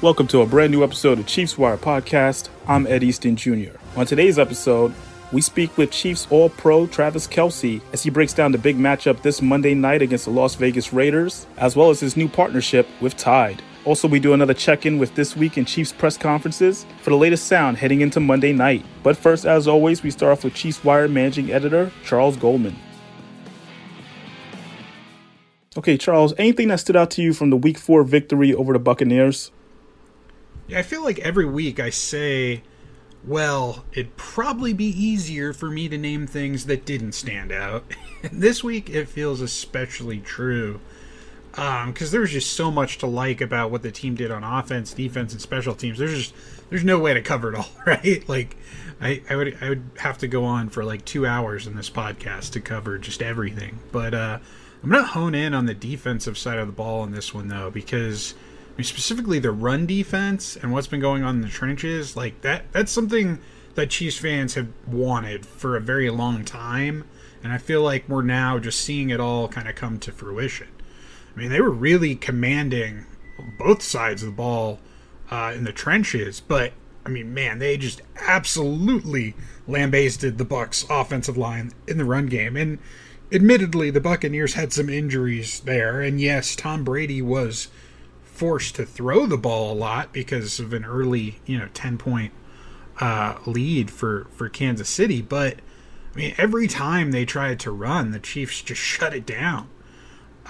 Welcome 0.00 0.28
to 0.28 0.42
a 0.42 0.46
brand 0.46 0.70
new 0.70 0.84
episode 0.84 1.18
of 1.18 1.26
Chiefs 1.26 1.58
Wire 1.58 1.76
Podcast. 1.76 2.50
I'm 2.68 2.86
Ed 2.86 3.02
Easton 3.02 3.34
Jr. 3.34 3.72
On 3.96 4.06
today's 4.06 4.38
episode, 4.38 4.94
we 5.32 5.40
speak 5.40 5.76
with 5.76 5.90
Chiefs 5.90 6.28
All 6.30 6.50
Pro 6.50 6.86
Travis 6.86 7.26
Kelce 7.26 7.82
as 7.92 8.04
he 8.04 8.08
breaks 8.08 8.32
down 8.32 8.52
the 8.52 8.58
big 8.58 8.78
matchup 8.78 9.22
this 9.22 9.42
Monday 9.42 9.74
night 9.74 10.00
against 10.00 10.26
the 10.26 10.30
Las 10.30 10.54
Vegas 10.54 10.92
Raiders, 10.92 11.48
as 11.56 11.74
well 11.74 11.90
as 11.90 11.98
his 11.98 12.16
new 12.16 12.28
partnership 12.28 12.86
with 13.00 13.16
Tide. 13.16 13.60
Also, 13.84 14.06
we 14.06 14.20
do 14.20 14.34
another 14.34 14.54
check 14.54 14.86
in 14.86 14.98
with 14.98 15.16
This 15.16 15.34
Week 15.34 15.58
in 15.58 15.64
Chiefs 15.64 15.92
press 15.92 16.16
conferences 16.16 16.86
for 17.02 17.10
the 17.10 17.16
latest 17.16 17.48
sound 17.48 17.76
heading 17.76 18.00
into 18.00 18.20
Monday 18.20 18.52
night. 18.52 18.86
But 19.02 19.16
first, 19.16 19.46
as 19.46 19.66
always, 19.66 20.04
we 20.04 20.12
start 20.12 20.30
off 20.30 20.44
with 20.44 20.54
Chiefs 20.54 20.84
Wire 20.84 21.08
managing 21.08 21.50
editor 21.50 21.90
Charles 22.04 22.36
Goldman. 22.36 22.76
Okay, 25.76 25.96
Charles, 25.96 26.34
anything 26.38 26.68
that 26.68 26.78
stood 26.78 26.94
out 26.94 27.10
to 27.12 27.22
you 27.22 27.32
from 27.32 27.50
the 27.50 27.56
week 27.56 27.78
four 27.78 28.04
victory 28.04 28.54
over 28.54 28.72
the 28.72 28.78
Buccaneers? 28.78 29.50
I 30.74 30.82
feel 30.82 31.02
like 31.02 31.18
every 31.20 31.46
week 31.46 31.80
I 31.80 31.90
say, 31.90 32.62
well, 33.24 33.84
it'd 33.92 34.16
probably 34.16 34.72
be 34.72 34.86
easier 34.86 35.52
for 35.52 35.70
me 35.70 35.88
to 35.88 35.98
name 35.98 36.26
things 36.26 36.66
that 36.66 36.84
didn't 36.84 37.12
stand 37.12 37.52
out. 37.52 37.84
this 38.32 38.62
week 38.62 38.90
it 38.90 39.08
feels 39.08 39.40
especially 39.40 40.20
true. 40.20 40.80
Because 41.50 42.14
um, 42.14 42.18
there's 42.18 42.30
just 42.30 42.52
so 42.52 42.70
much 42.70 42.98
to 42.98 43.06
like 43.06 43.40
about 43.40 43.70
what 43.70 43.82
the 43.82 43.90
team 43.90 44.14
did 44.14 44.30
on 44.30 44.44
offense, 44.44 44.92
defense, 44.92 45.32
and 45.32 45.42
special 45.42 45.74
teams. 45.74 45.98
There's 45.98 46.14
just 46.14 46.34
there's 46.70 46.84
no 46.84 46.98
way 46.98 47.14
to 47.14 47.22
cover 47.22 47.52
it 47.52 47.56
all, 47.56 47.70
right? 47.86 48.28
Like, 48.28 48.56
I, 49.00 49.22
I 49.28 49.34
would 49.34 49.58
I 49.60 49.70
would 49.70 49.90
have 49.98 50.18
to 50.18 50.28
go 50.28 50.44
on 50.44 50.68
for 50.68 50.84
like 50.84 51.04
two 51.04 51.26
hours 51.26 51.66
in 51.66 51.74
this 51.74 51.90
podcast 51.90 52.52
to 52.52 52.60
cover 52.60 52.98
just 52.98 53.22
everything. 53.22 53.80
But 53.90 54.14
uh, 54.14 54.38
I'm 54.84 54.90
gonna 54.90 55.02
hone 55.02 55.34
in 55.34 55.52
on 55.52 55.66
the 55.66 55.74
defensive 55.74 56.38
side 56.38 56.58
of 56.58 56.68
the 56.68 56.72
ball 56.72 57.02
in 57.02 57.10
this 57.10 57.34
one 57.34 57.48
though, 57.48 57.70
because 57.70 58.34
mean, 58.78 58.84
specifically 58.84 59.40
the 59.40 59.50
run 59.50 59.86
defense 59.86 60.56
and 60.56 60.72
what's 60.72 60.86
been 60.86 61.00
going 61.00 61.24
on 61.24 61.36
in 61.36 61.40
the 61.42 61.48
trenches, 61.48 62.16
like 62.16 62.40
that 62.42 62.72
that's 62.72 62.92
something 62.92 63.40
that 63.74 63.90
Chiefs 63.90 64.18
fans 64.18 64.54
have 64.54 64.68
wanted 64.86 65.44
for 65.44 65.76
a 65.76 65.80
very 65.80 66.10
long 66.10 66.44
time, 66.44 67.04
and 67.42 67.52
I 67.52 67.58
feel 67.58 67.82
like 67.82 68.08
we're 68.08 68.22
now 68.22 68.58
just 68.58 68.80
seeing 68.80 69.10
it 69.10 69.20
all 69.20 69.48
kind 69.48 69.68
of 69.68 69.74
come 69.74 69.98
to 70.00 70.12
fruition. 70.12 70.68
I 71.34 71.38
mean, 71.38 71.50
they 71.50 71.60
were 71.60 71.70
really 71.70 72.14
commanding 72.14 73.06
both 73.58 73.82
sides 73.82 74.22
of 74.22 74.26
the 74.26 74.34
ball 74.34 74.78
uh, 75.30 75.52
in 75.54 75.64
the 75.64 75.72
trenches, 75.72 76.40
but 76.40 76.72
I 77.04 77.10
mean, 77.10 77.34
man, 77.34 77.58
they 77.58 77.76
just 77.76 78.02
absolutely 78.26 79.34
lambasted 79.66 80.38
the 80.38 80.44
Bucks 80.44 80.84
offensive 80.88 81.36
line 81.36 81.72
in 81.86 81.98
the 81.98 82.04
run 82.04 82.26
game. 82.26 82.56
And 82.56 82.78
admittedly, 83.32 83.90
the 83.90 84.00
Buccaneers 84.00 84.54
had 84.54 84.72
some 84.72 84.88
injuries 84.88 85.60
there, 85.60 86.00
and 86.00 86.20
yes, 86.20 86.54
Tom 86.54 86.84
Brady 86.84 87.22
was 87.22 87.68
forced 88.38 88.76
to 88.76 88.86
throw 88.86 89.26
the 89.26 89.36
ball 89.36 89.72
a 89.72 89.74
lot 89.74 90.12
because 90.12 90.60
of 90.60 90.72
an 90.72 90.84
early, 90.84 91.40
you 91.44 91.58
know, 91.58 91.68
10 91.74 91.98
point 91.98 92.32
uh, 93.00 93.36
lead 93.46 93.90
for, 93.90 94.28
for 94.30 94.48
Kansas 94.48 94.88
City. 94.88 95.20
But, 95.20 95.56
I 96.14 96.16
mean, 96.16 96.34
every 96.38 96.68
time 96.68 97.10
they 97.10 97.24
tried 97.24 97.58
to 97.60 97.72
run, 97.72 98.12
the 98.12 98.20
Chiefs 98.20 98.62
just 98.62 98.80
shut 98.80 99.12
it 99.12 99.26
down. 99.26 99.68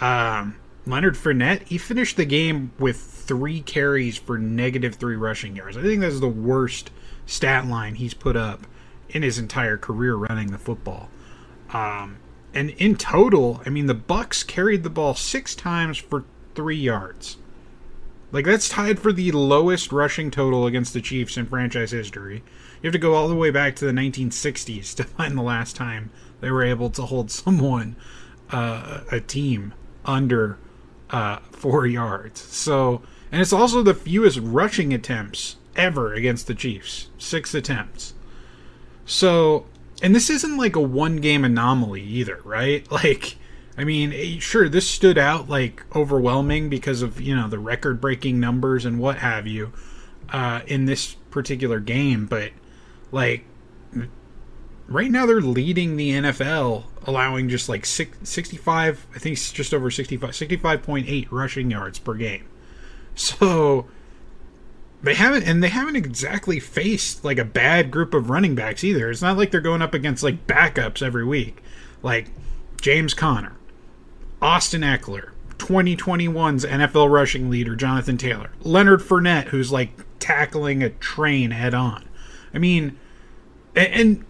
Um, 0.02 0.56
Leonard 0.86 1.14
Fournette, 1.14 1.62
he 1.66 1.78
finished 1.78 2.16
the 2.16 2.26
game 2.26 2.72
with 2.78 2.98
three 2.98 3.62
carries 3.62 4.18
for 4.18 4.36
negative 4.38 4.96
three 4.96 5.16
rushing 5.16 5.56
yards. 5.56 5.76
I 5.76 5.82
think 5.82 6.02
that's 6.02 6.20
the 6.20 6.28
worst 6.28 6.90
stat 7.24 7.66
line 7.66 7.94
he's 7.94 8.14
put 8.14 8.36
up 8.36 8.66
in 9.08 9.22
his 9.22 9.38
entire 9.38 9.78
career 9.78 10.14
running 10.14 10.50
the 10.50 10.58
football. 10.58 11.08
Um, 11.72 12.18
and 12.52 12.70
in 12.70 12.96
total, 12.96 13.62
I 13.64 13.70
mean, 13.70 13.86
the 13.86 13.94
Bucks 13.94 14.42
carried 14.42 14.82
the 14.82 14.90
ball 14.90 15.14
six 15.14 15.54
times 15.54 15.96
for 15.96 16.24
three 16.54 16.76
yards. 16.76 17.38
Like 18.30 18.44
that's 18.44 18.68
tied 18.68 18.98
for 18.98 19.12
the 19.12 19.32
lowest 19.32 19.90
rushing 19.90 20.30
total 20.30 20.66
against 20.66 20.92
the 20.92 21.00
Chiefs 21.00 21.36
in 21.36 21.46
franchise 21.46 21.92
history. 21.92 22.42
You 22.82 22.88
have 22.88 22.92
to 22.92 22.98
go 22.98 23.14
all 23.14 23.28
the 23.28 23.34
way 23.34 23.50
back 23.50 23.74
to 23.76 23.84
the 23.84 23.92
1960s 23.92 24.94
to 24.96 25.04
find 25.04 25.36
the 25.36 25.42
last 25.42 25.76
time 25.76 26.10
they 26.40 26.50
were 26.50 26.62
able 26.62 26.90
to 26.90 27.02
hold 27.02 27.30
someone, 27.30 27.96
uh, 28.50 29.00
a 29.10 29.20
team, 29.20 29.74
under 30.04 30.58
uh, 31.10 31.38
four 31.50 31.86
yards. 31.86 32.40
So, 32.40 33.02
and 33.32 33.40
it's 33.40 33.52
also 33.52 33.82
the 33.82 33.94
fewest 33.94 34.38
rushing 34.38 34.92
attempts 34.92 35.56
ever 35.74 36.12
against 36.12 36.46
the 36.46 36.54
Chiefs, 36.54 37.08
six 37.18 37.54
attempts. 37.54 38.14
So, 39.06 39.66
and 40.02 40.14
this 40.14 40.30
isn't 40.30 40.56
like 40.56 40.76
a 40.76 40.80
one 40.80 41.16
game 41.16 41.44
anomaly 41.44 42.02
either, 42.02 42.40
right? 42.44 42.86
Like 42.92 43.36
I 43.78 43.84
mean, 43.84 44.12
eh, 44.12 44.38
sure, 44.40 44.68
this 44.68 44.90
stood 44.90 45.16
out 45.16 45.48
like 45.48 45.84
overwhelming 45.94 46.68
because 46.68 47.00
of 47.00 47.20
you 47.20 47.34
know 47.34 47.48
the 47.48 47.58
record-breaking 47.58 48.38
numbers 48.38 48.84
and 48.84 48.98
what 48.98 49.18
have 49.18 49.46
you 49.46 49.72
uh, 50.30 50.60
in 50.66 50.84
this 50.86 51.14
particular 51.30 51.80
game, 51.80 52.26
but 52.26 52.50
like 53.12 53.44
right 54.88 55.10
now 55.10 55.26
they're 55.26 55.40
leading 55.40 55.96
the 55.96 56.10
NFL, 56.10 56.84
allowing 57.04 57.48
just 57.48 57.68
like 57.68 57.86
six, 57.86 58.16
65, 58.28 59.06
I 59.14 59.18
think 59.18 59.34
it's 59.34 59.52
just 59.52 59.72
over 59.72 59.90
65, 59.90 60.30
65.8 60.30 61.28
rushing 61.30 61.70
yards 61.70 61.98
per 61.98 62.14
game. 62.14 62.46
So 63.14 63.86
they 65.02 65.14
haven't, 65.14 65.44
and 65.44 65.62
they 65.62 65.68
haven't 65.68 65.96
exactly 65.96 66.60
faced 66.60 67.24
like 67.24 67.38
a 67.38 67.44
bad 67.44 67.90
group 67.90 68.14
of 68.14 68.30
running 68.30 68.54
backs 68.54 68.82
either. 68.82 69.10
It's 69.10 69.22
not 69.22 69.36
like 69.36 69.50
they're 69.50 69.60
going 69.60 69.82
up 69.82 69.94
against 69.94 70.22
like 70.22 70.46
backups 70.46 71.02
every 71.02 71.24
week, 71.24 71.62
like 72.02 72.30
James 72.80 73.14
Conner, 73.14 73.57
Austin 74.40 74.82
Ekeler, 74.82 75.30
2021's 75.58 76.64
NFL 76.64 77.10
rushing 77.10 77.50
leader 77.50 77.74
Jonathan 77.74 78.16
Taylor, 78.16 78.50
Leonard 78.60 79.00
Fournette, 79.00 79.48
who's 79.48 79.72
like 79.72 79.90
tackling 80.18 80.82
a 80.82 80.90
train 80.90 81.50
head 81.50 81.74
on. 81.74 82.04
I 82.54 82.58
mean, 82.58 82.98
and, 83.74 84.24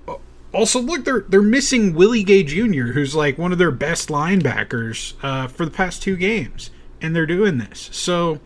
also 0.52 0.80
look, 0.80 1.04
they're 1.04 1.24
they're 1.28 1.42
missing 1.42 1.94
Willie 1.94 2.22
Gay 2.22 2.42
Jr., 2.42 2.92
who's 2.92 3.14
like 3.14 3.38
one 3.38 3.52
of 3.52 3.58
their 3.58 3.70
best 3.70 4.08
linebackers 4.08 5.14
uh, 5.22 5.46
for 5.46 5.64
the 5.64 5.70
past 5.70 6.02
two 6.02 6.16
games, 6.16 6.70
and 7.00 7.14
they're 7.14 7.26
doing 7.26 7.58
this. 7.58 7.90
So, 7.92 8.40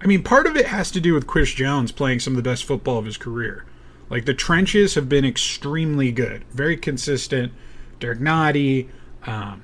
I 0.00 0.06
mean, 0.06 0.22
part 0.22 0.46
of 0.46 0.56
it 0.56 0.66
has 0.66 0.90
to 0.92 1.00
do 1.00 1.14
with 1.14 1.26
Chris 1.26 1.52
Jones 1.52 1.92
playing 1.92 2.20
some 2.20 2.32
of 2.32 2.36
the 2.42 2.48
best 2.48 2.64
football 2.64 2.98
of 2.98 3.04
his 3.04 3.16
career. 3.16 3.64
Like 4.10 4.24
the 4.24 4.34
trenches 4.34 4.94
have 4.94 5.08
been 5.08 5.24
extremely 5.24 6.12
good, 6.12 6.44
very 6.50 6.76
consistent. 6.76 7.52
Derrick 8.00 8.20
Nnadi, 8.20 8.88
um, 9.26 9.62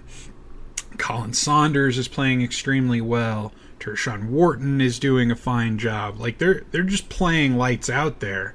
Khalen 1.01 1.35
Saunders 1.35 1.99
is 1.99 2.09
playing 2.09 2.43
extremely 2.43 3.01
well. 3.01 3.53
Tershawn 3.81 4.29
Wharton 4.29 4.81
is 4.81 4.99
doing 4.99 5.31
a 5.31 5.37
fine 5.37 5.79
job. 5.79 6.21
Like 6.21 6.39
they're 6.39 6.63
they're 6.71 6.83
just 6.83 7.09
playing 7.09 7.57
lights 7.57 7.89
out 7.89 8.21
there. 8.21 8.55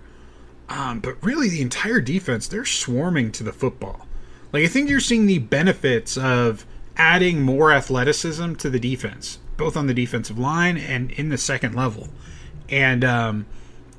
Um, 0.69 0.99
but 0.99 1.21
really, 1.23 1.49
the 1.49 1.61
entire 1.61 1.99
defense 1.99 2.47
they're 2.47 2.65
swarming 2.65 3.31
to 3.33 3.43
the 3.43 3.51
football. 3.51 4.07
Like 4.53 4.63
I 4.63 4.67
think 4.67 4.89
you're 4.89 4.99
seeing 4.99 5.25
the 5.25 5.39
benefits 5.39 6.17
of 6.17 6.65
adding 6.95 7.41
more 7.41 7.71
athleticism 7.71 8.53
to 8.55 8.69
the 8.69 8.79
defense, 8.79 9.39
both 9.57 9.75
on 9.75 9.87
the 9.87 9.93
defensive 9.93 10.37
line 10.37 10.77
and 10.77 11.11
in 11.11 11.29
the 11.29 11.37
second 11.37 11.75
level. 11.75 12.09
And 12.69 13.03
um, 13.03 13.45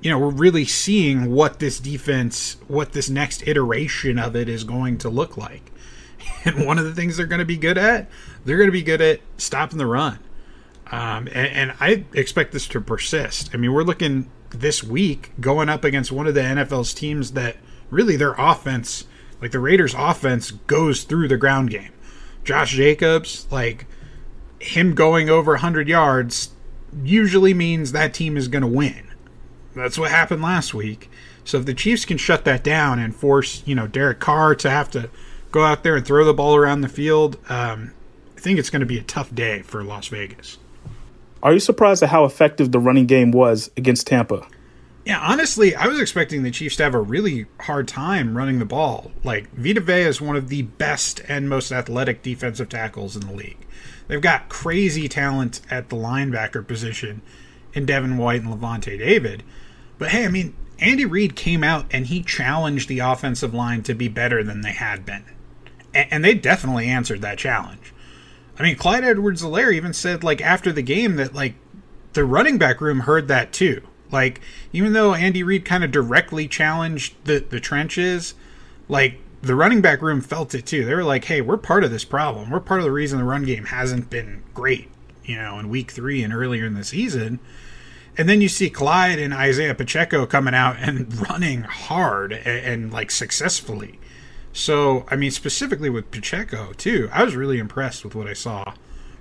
you 0.00 0.10
know, 0.10 0.18
we're 0.18 0.30
really 0.30 0.64
seeing 0.64 1.32
what 1.32 1.58
this 1.58 1.80
defense, 1.80 2.56
what 2.68 2.92
this 2.92 3.10
next 3.10 3.46
iteration 3.46 4.18
of 4.18 4.36
it 4.36 4.48
is 4.48 4.62
going 4.62 4.98
to 4.98 5.08
look 5.08 5.36
like. 5.36 5.72
And 6.44 6.64
one 6.64 6.78
of 6.78 6.84
the 6.84 6.94
things 6.94 7.16
they're 7.16 7.26
going 7.26 7.40
to 7.40 7.44
be 7.44 7.56
good 7.56 7.76
at, 7.76 8.08
they're 8.46 8.56
going 8.56 8.68
to 8.68 8.72
be 8.72 8.82
good 8.82 9.02
at 9.02 9.20
stopping 9.36 9.78
the 9.78 9.86
run. 9.86 10.18
Um, 10.90 11.26
and, 11.28 11.48
and, 11.48 11.74
I 11.80 12.04
expect 12.14 12.52
this 12.52 12.68
to 12.68 12.80
persist. 12.80 13.50
I 13.52 13.56
mean, 13.56 13.72
we're 13.72 13.82
looking 13.82 14.30
this 14.50 14.84
week 14.84 15.32
going 15.40 15.68
up 15.68 15.82
against 15.82 16.12
one 16.12 16.28
of 16.28 16.34
the 16.34 16.42
NFL's 16.42 16.94
teams 16.94 17.32
that 17.32 17.56
really 17.90 18.14
their 18.14 18.34
offense, 18.38 19.04
like 19.40 19.50
the 19.50 19.58
Raiders' 19.58 19.94
offense, 19.98 20.52
goes 20.52 21.02
through 21.02 21.26
the 21.26 21.37
ground 21.37 21.70
game. 21.70 21.90
Josh 22.44 22.75
Jacobs, 22.75 23.48
like 23.50 23.87
him 24.60 24.94
going 24.94 25.28
over 25.28 25.52
100 25.52 25.88
yards, 25.88 26.50
usually 27.02 27.52
means 27.52 27.90
that 27.90 28.14
team 28.14 28.37
is 28.37 28.46
going 28.46 28.62
to 28.62 28.69
win. 28.69 29.10
That's 29.75 29.99
what 29.99 30.12
happened 30.12 30.42
last 30.42 30.72
week. 30.72 31.10
So 31.44 31.58
if 31.58 31.66
the 31.66 31.75
Chiefs 31.75 32.04
can 32.04 32.16
shut 32.16 32.44
that 32.44 32.62
down 32.62 33.00
and 33.00 33.14
force, 33.14 33.64
you 33.66 33.75
know, 33.75 33.88
Derek 33.88 34.20
Carr 34.20 34.54
to 34.54 34.70
have 34.70 34.88
to 34.92 35.10
go 35.50 35.64
out 35.64 35.82
there 35.82 35.96
and 35.96 36.06
throw 36.06 36.25
the 36.25 36.32
ball 36.32 36.54
around 36.54 36.81
the 36.82 36.88
field, 36.88 37.38
um, 37.49 37.92
think 38.46 38.60
it's 38.60 38.70
going 38.70 38.81
to 38.81 38.87
be 38.87 38.96
a 38.96 39.02
tough 39.02 39.34
day 39.34 39.62
for 39.62 39.82
Las 39.82 40.06
Vegas. 40.06 40.58
Are 41.43 41.52
you 41.52 41.58
surprised 41.58 42.04
at 42.04 42.10
how 42.10 42.25
effective 42.25 42.70
the 42.70 42.78
running 42.78 43.06
game 43.06 43.32
was 43.32 43.72
against 43.76 44.06
Tampa? 44.06 44.46
Yeah, 45.04 45.19
honestly, 45.19 45.75
I 45.75 45.88
was 45.88 46.00
expecting 46.00 46.44
the 46.44 46.52
Chiefs 46.52 46.76
to 46.76 46.84
have 46.84 46.94
a 46.94 47.00
really 47.00 47.46
hard 47.62 47.88
time 47.88 48.37
running 48.37 48.60
the 48.60 48.64
ball. 48.64 49.10
Like, 49.25 49.52
Vita 49.52 49.81
Vea 49.81 50.02
is 50.02 50.20
one 50.20 50.37
of 50.37 50.48
the 50.48 50.62
best 50.62 51.20
and 51.26 51.48
most 51.48 51.72
athletic 51.72 52.22
defensive 52.22 52.69
tackles 52.69 53.16
in 53.16 53.26
the 53.26 53.32
league. 53.32 53.66
They've 54.06 54.20
got 54.20 54.49
crazy 54.49 55.08
talent 55.08 55.60
at 55.69 55.88
the 55.88 55.96
linebacker 55.96 56.64
position 56.64 57.22
in 57.72 57.84
Devin 57.84 58.16
White 58.16 58.42
and 58.42 58.54
Lavonte 58.54 58.96
David. 58.96 59.42
But 59.99 60.10
hey, 60.10 60.25
I 60.25 60.28
mean, 60.28 60.54
Andy 60.78 61.04
Reid 61.04 61.34
came 61.34 61.64
out 61.64 61.87
and 61.90 62.06
he 62.06 62.22
challenged 62.22 62.88
the 62.88 63.00
offensive 63.00 63.52
line 63.52 63.82
to 63.82 63.94
be 63.94 64.06
better 64.06 64.44
than 64.44 64.60
they 64.60 64.72
had 64.72 65.04
been 65.04 65.25
and 65.96 66.25
they 66.25 66.34
definitely 66.34 66.88
answered 66.88 67.22
that 67.22 67.38
challenge. 67.38 67.92
I 68.58 68.62
mean, 68.62 68.76
Clyde 68.76 69.05
Edwards-Helaire 69.05 69.73
even 69.73 69.93
said 69.93 70.25
like 70.25 70.41
after 70.41 70.73
the 70.73 70.82
game 70.82 71.17
that 71.17 71.35
like 71.35 71.55
the 72.14 72.25
running 72.25 72.58
back 72.58 72.81
room 72.81 73.00
heard 73.00 73.29
that 73.29 73.53
too. 73.53 73.82
Like 74.11 74.41
even 74.73 74.93
though 74.93 75.14
Andy 75.14 75.43
Reid 75.43 75.64
kind 75.64 75.85
of 75.85 75.91
directly 75.91 76.49
challenged 76.49 77.14
the 77.25 77.38
the 77.41 77.61
trenches, 77.61 78.35
like 78.88 79.19
the 79.43 79.55
running 79.55 79.81
back 79.81 80.00
room 80.03 80.20
felt 80.20 80.55
it 80.55 80.67
too. 80.67 80.85
They 80.85 80.94
were 80.94 81.05
like, 81.05 81.25
"Hey, 81.25 81.41
we're 81.41 81.56
part 81.56 81.85
of 81.85 81.91
this 81.91 82.05
problem. 82.05 82.50
We're 82.50 82.61
part 82.61 82.81
of 82.81 82.85
the 82.85 82.93
reason 82.93 83.19
the 83.19 83.25
run 83.25 83.44
game 83.44 83.67
hasn't 83.67 84.11
been 84.11 84.43
great, 84.55 84.88
you 85.25 85.37
know, 85.37 85.59
in 85.59 85.69
week 85.69 85.91
3 85.91 86.23
and 86.23 86.32
earlier 86.32 86.67
in 86.67 86.75
the 86.75 86.85
season." 86.85 87.41
And 88.19 88.29
then 88.29 88.41
you 88.41 88.49
see 88.49 88.70
Clyde 88.70 89.19
and 89.19 89.35
Isaiah 89.35 89.75
Pacheco 89.75 90.25
coming 90.25 90.55
out 90.55 90.76
and 90.79 91.14
running 91.29 91.62
hard 91.62 92.32
and, 92.32 92.47
and 92.47 92.93
like 92.93 93.11
successfully. 93.11 93.99
So, 94.56 95.05
I 95.08 95.17
mean, 95.17 95.32
specifically 95.32 95.91
with 95.91 96.11
Pacheco, 96.11 96.73
too, 96.73 97.11
I 97.12 97.23
was 97.25 97.37
really 97.37 97.58
impressed 97.58 98.05
with 98.05 98.14
what 98.14 98.26
I 98.26 98.32
saw 98.32 98.73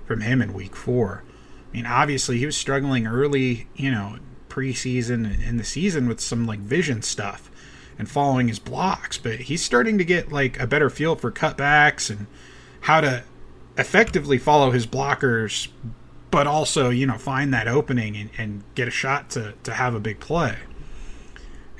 from 0.06 0.22
him 0.22 0.40
in 0.40 0.54
week 0.54 0.74
four. 0.74 1.24
I 1.70 1.76
mean, 1.76 1.84
obviously, 1.84 2.38
he 2.38 2.46
was 2.46 2.56
struggling 2.56 3.06
early, 3.06 3.68
you 3.76 3.90
know, 3.90 4.16
preseason 4.48 5.46
in 5.46 5.58
the 5.58 5.62
season 5.62 6.08
with 6.08 6.20
some 6.20 6.46
like 6.46 6.60
vision 6.60 7.02
stuff 7.02 7.50
and 7.98 8.08
following 8.08 8.48
his 8.48 8.58
blocks, 8.58 9.18
but 9.18 9.40
he's 9.40 9.62
starting 9.62 9.98
to 9.98 10.06
get 10.06 10.32
like 10.32 10.58
a 10.58 10.66
better 10.66 10.88
feel 10.88 11.16
for 11.16 11.30
cutbacks 11.30 12.08
and 12.08 12.28
how 12.80 13.02
to 13.02 13.22
effectively 13.76 14.38
follow 14.38 14.70
his 14.70 14.86
blockers, 14.86 15.68
but 16.30 16.46
also, 16.46 16.88
you 16.88 17.06
know, 17.06 17.18
find 17.18 17.52
that 17.52 17.68
opening 17.68 18.16
and, 18.16 18.30
and 18.38 18.64
get 18.74 18.88
a 18.88 18.90
shot 18.90 19.28
to, 19.28 19.52
to 19.64 19.74
have 19.74 19.94
a 19.94 20.00
big 20.00 20.18
play 20.18 20.56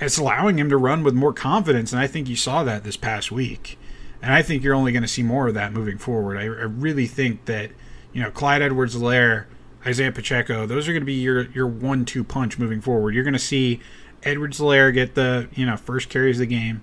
it's 0.01 0.19
allowing 0.19 0.59
him 0.59 0.69
to 0.69 0.77
run 0.77 1.03
with 1.03 1.15
more 1.15 1.33
confidence, 1.33 1.93
and 1.93 2.01
I 2.01 2.07
think 2.07 2.29
you 2.29 2.37
saw 2.37 2.65
that 2.65 2.85
this 2.85 2.97
past 2.97 3.33
week. 3.33 3.79
And 4.23 4.33
I 4.33 4.43
think 4.43 4.63
you're 4.63 4.75
only 4.75 4.93
going 4.93 5.03
to 5.03 5.09
see 5.09 5.23
more 5.23 5.49
of 5.49 5.55
that 5.55 5.73
moving 5.73 5.99
forward. 5.99 6.37
I, 6.37 6.43
I 6.43 6.65
really 6.65 7.07
think 7.07 7.45
that 7.47 7.71
you 8.13 8.23
know 8.23 8.31
Clyde 8.31 8.63
Edwards 8.63 8.97
Helaire, 8.97 9.45
Isaiah 9.87 10.13
Pacheco, 10.13 10.67
those 10.67 10.89
are 10.89 10.93
going 10.93 11.03
to 11.03 11.07
be 11.07 11.15
your 11.15 11.47
your 11.51 11.67
one-two 11.67 12.25
punch 12.25 12.59
moving 12.59 12.81
forward. 12.81 13.15
You're 13.15 13.25
going 13.25 13.35
to 13.35 13.39
see 13.39 13.81
Edwards 14.23 14.59
Helaire 14.59 14.93
get 14.93 15.15
the 15.15 15.49
you 15.55 15.65
know 15.65 15.77
first 15.77 16.09
carries 16.09 16.37
of 16.37 16.41
the 16.41 16.47
game, 16.47 16.83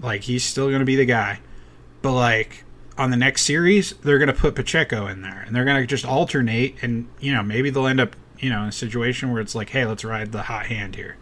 like 0.00 0.22
he's 0.22 0.44
still 0.44 0.68
going 0.68 0.80
to 0.80 0.86
be 0.86 0.96
the 0.96 1.06
guy, 1.06 1.40
but 2.02 2.12
like 2.12 2.64
on 2.96 3.10
the 3.10 3.16
next 3.16 3.42
series 3.42 3.92
they're 4.02 4.18
going 4.18 4.26
to 4.26 4.34
put 4.34 4.54
Pacheco 4.54 5.06
in 5.06 5.22
there, 5.22 5.42
and 5.46 5.54
they're 5.54 5.64
going 5.64 5.80
to 5.80 5.86
just 5.86 6.04
alternate, 6.04 6.76
and 6.82 7.08
you 7.20 7.32
know 7.32 7.42
maybe 7.42 7.70
they'll 7.70 7.86
end 7.86 8.00
up 8.00 8.16
you 8.38 8.50
know 8.50 8.62
in 8.62 8.68
a 8.68 8.72
situation 8.72 9.32
where 9.32 9.42
it's 9.42 9.54
like, 9.54 9.70
hey, 9.70 9.84
let's 9.84 10.04
ride 10.04 10.32
the 10.32 10.42
hot 10.42 10.66
hand 10.66 10.96
here. 10.96 11.16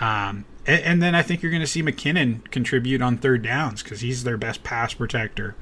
Um, 0.00 0.46
and, 0.66 0.82
and, 0.82 1.02
then 1.02 1.14
I 1.14 1.22
think 1.22 1.42
you're 1.42 1.50
going 1.50 1.60
to 1.60 1.66
see 1.66 1.82
McKinnon 1.82 2.50
contribute 2.50 3.02
on 3.02 3.18
third 3.18 3.42
downs 3.42 3.82
because 3.82 4.00
he's 4.00 4.24
their 4.24 4.38
best 4.38 4.62
pass 4.62 4.94
protector. 4.94 5.54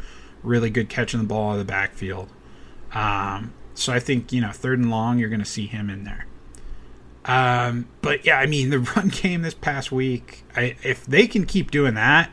Really 0.44 0.70
good 0.70 0.88
catching 0.88 1.18
the 1.18 1.26
ball 1.26 1.50
out 1.50 1.52
of 1.54 1.58
the 1.58 1.64
backfield. 1.64 2.28
Um, 2.92 3.52
so 3.74 3.92
I 3.92 3.98
think, 3.98 4.32
you 4.32 4.40
know, 4.40 4.52
third 4.52 4.78
and 4.78 4.90
long, 4.90 5.18
you're 5.18 5.28
going 5.28 5.40
to 5.40 5.46
see 5.46 5.66
him 5.66 5.90
in 5.90 6.04
there. 6.04 6.26
Um, 7.24 7.88
but 8.00 8.24
yeah, 8.24 8.38
I 8.38 8.46
mean, 8.46 8.70
the 8.70 8.78
run 8.96 9.08
game 9.08 9.42
this 9.42 9.54
past 9.54 9.90
week, 9.90 10.44
I, 10.56 10.76
if 10.84 11.04
they 11.04 11.26
can 11.26 11.44
keep 11.44 11.72
doing 11.72 11.94
that 11.94 12.30